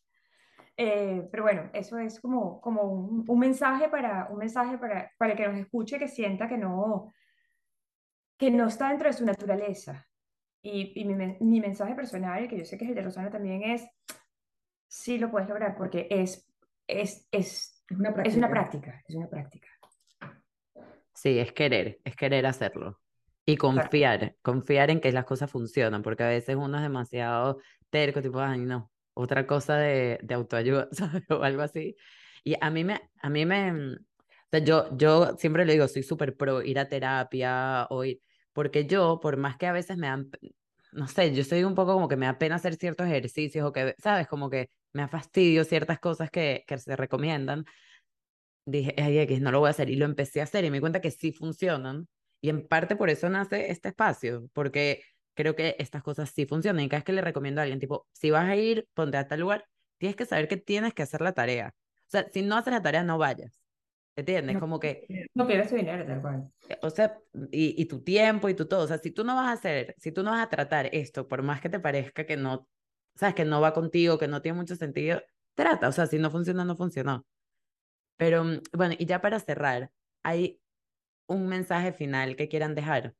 [0.76, 5.32] Eh, pero bueno, eso es como, como un, un, mensaje para, un mensaje para, para
[5.32, 7.12] el que nos escuche, que sienta que no,
[8.38, 10.06] que no está dentro de su naturaleza.
[10.68, 13.88] Y, mi, mi, mensaje personal, que yo sé que es el de Rosana también, es,
[14.88, 16.44] sí lo puedes lograr porque es,
[16.88, 18.28] es, es, es, una, práctica.
[18.28, 19.68] es una práctica, es una práctica.
[21.14, 23.00] Sí, es querer, es querer hacerlo.
[23.44, 28.20] Y confiar, confiar en que las cosas funcionan, porque a veces uno es demasiado terco,
[28.20, 31.22] tipo, ay, no, otra cosa de, de autoayuda, ¿sabes?
[31.30, 31.94] O algo así.
[32.42, 36.02] Y a mí me, a mí me, o sea, yo, yo siempre le digo, soy
[36.02, 38.20] súper pro ir a terapia o ir,
[38.56, 40.30] porque yo, por más que a veces me dan,
[40.92, 43.70] no sé, yo soy un poco como que me da pena hacer ciertos ejercicios o
[43.70, 44.26] que, ¿sabes?
[44.28, 47.66] Como que me da fastidio ciertas cosas que, que se recomiendan.
[48.64, 50.78] Dije, ay, que no lo voy a hacer y lo empecé a hacer y me
[50.78, 52.08] di cuenta que sí funcionan.
[52.40, 55.02] Y en parte por eso nace este espacio, porque
[55.34, 56.82] creo que estas cosas sí funcionan.
[56.82, 59.28] Y cada vez que le recomiendo a alguien, tipo, si vas a ir, ponte a
[59.28, 59.66] tal lugar,
[59.98, 61.74] tienes que saber que tienes que hacer la tarea.
[61.76, 63.65] O sea, si no haces la tarea, no vayas.
[64.16, 64.58] ¿Entiendes?
[64.58, 65.06] como que...
[65.34, 66.50] No pierdes tu dinero, tal cual.
[66.68, 67.18] Eh, o sea,
[67.52, 68.84] y, y, tu tiempo y tu todo.
[68.84, 71.28] O sea, si tú no vas a hacer, si tú no vas a tratar esto,
[71.28, 72.66] por más que te parezca que no,
[73.14, 75.22] sabes, que no va contigo, que no tiene mucho sentido,
[75.54, 75.88] trata.
[75.88, 77.26] O sea, si no funciona, no funcionó.
[78.16, 79.90] Pero, mm, bueno, y ya para cerrar,
[80.22, 80.60] ¿hay
[81.28, 83.14] un mensaje final que quieran dejar?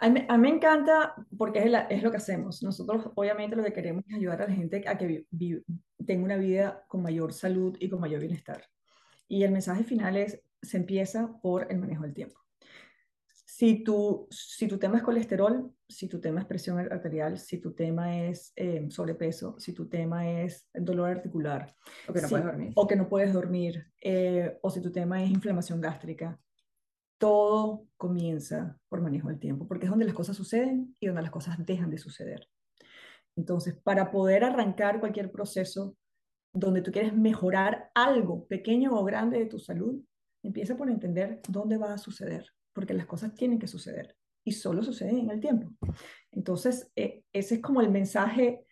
[0.00, 2.62] A mí, a mí me encanta porque es, es, lo que hacemos.
[2.62, 5.24] Nosotros obviamente lo que queremos es ayudar a la gente a que
[6.06, 8.68] tenga una vida con mayor salud y con mayor bienestar.
[9.28, 12.40] Y el mensaje final es, se empieza por el manejo del tiempo.
[13.44, 17.74] Si tu, si tu tema es colesterol, si tu tema es presión arterial, si tu
[17.74, 21.74] tema es eh, sobrepeso, si tu tema es dolor articular,
[22.08, 25.22] o que no puedes dormir, o, que no puedes dormir eh, o si tu tema
[25.22, 26.38] es inflamación gástrica,
[27.18, 31.32] todo comienza por manejo del tiempo, porque es donde las cosas suceden y donde las
[31.32, 32.48] cosas dejan de suceder.
[33.34, 35.96] Entonces, para poder arrancar cualquier proceso
[36.58, 40.02] donde tú quieres mejorar algo, pequeño o grande de tu salud,
[40.42, 44.82] empieza por entender dónde va a suceder, porque las cosas tienen que suceder y solo
[44.82, 45.70] suceden en el tiempo.
[46.32, 48.64] Entonces, eh, ese es como el mensaje,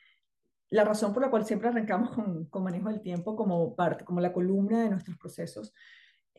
[0.70, 4.20] la razón por la cual siempre arrancamos con, con, manejo del tiempo como parte, como
[4.20, 5.72] la columna de nuestros procesos,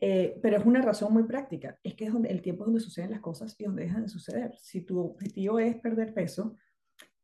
[0.00, 1.78] Eh, pero es una razón muy práctica.
[1.82, 4.08] Es que es donde, el tiempo es donde suceden las cosas y donde dejan de
[4.08, 4.54] suceder.
[4.56, 6.56] Si tu objetivo es perder peso,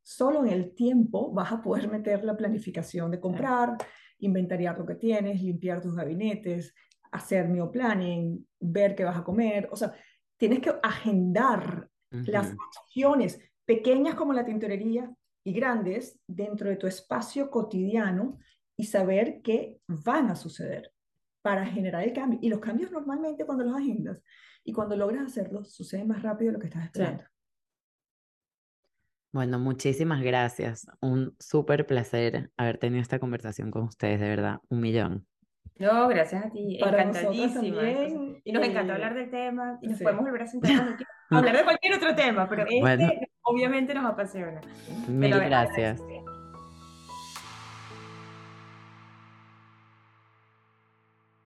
[0.02, 3.76] solo en el tiempo vas a poder meter la planificación de comprar,
[4.24, 6.74] inventariar lo que tienes, limpiar tus gabinetes,
[7.12, 9.68] hacer meal planning, ver qué vas a comer.
[9.70, 9.92] O sea,
[10.36, 15.10] tienes que agendar las acciones pequeñas como la tintorería
[15.44, 18.38] y grandes dentro de tu espacio cotidiano
[18.76, 20.92] y saber qué van a suceder
[21.42, 22.38] para generar el cambio.
[22.40, 24.22] Y los cambios normalmente cuando los agendas
[24.64, 27.24] y cuando logras hacerlos suceden más rápido de lo que estás esperando.
[29.34, 30.86] Bueno, muchísimas gracias.
[31.00, 34.60] Un súper placer haber tenido esta conversación con ustedes, de verdad.
[34.68, 35.26] Un millón.
[35.76, 36.78] No, gracias a ti.
[36.80, 37.82] Encantadísima.
[38.44, 39.76] Y nos encantó hablar del tema.
[39.82, 40.96] Y nos podemos volver a sentar
[41.30, 44.60] hablar de cualquier otro tema, pero este obviamente nos apasiona.
[45.08, 46.00] Mil gracias.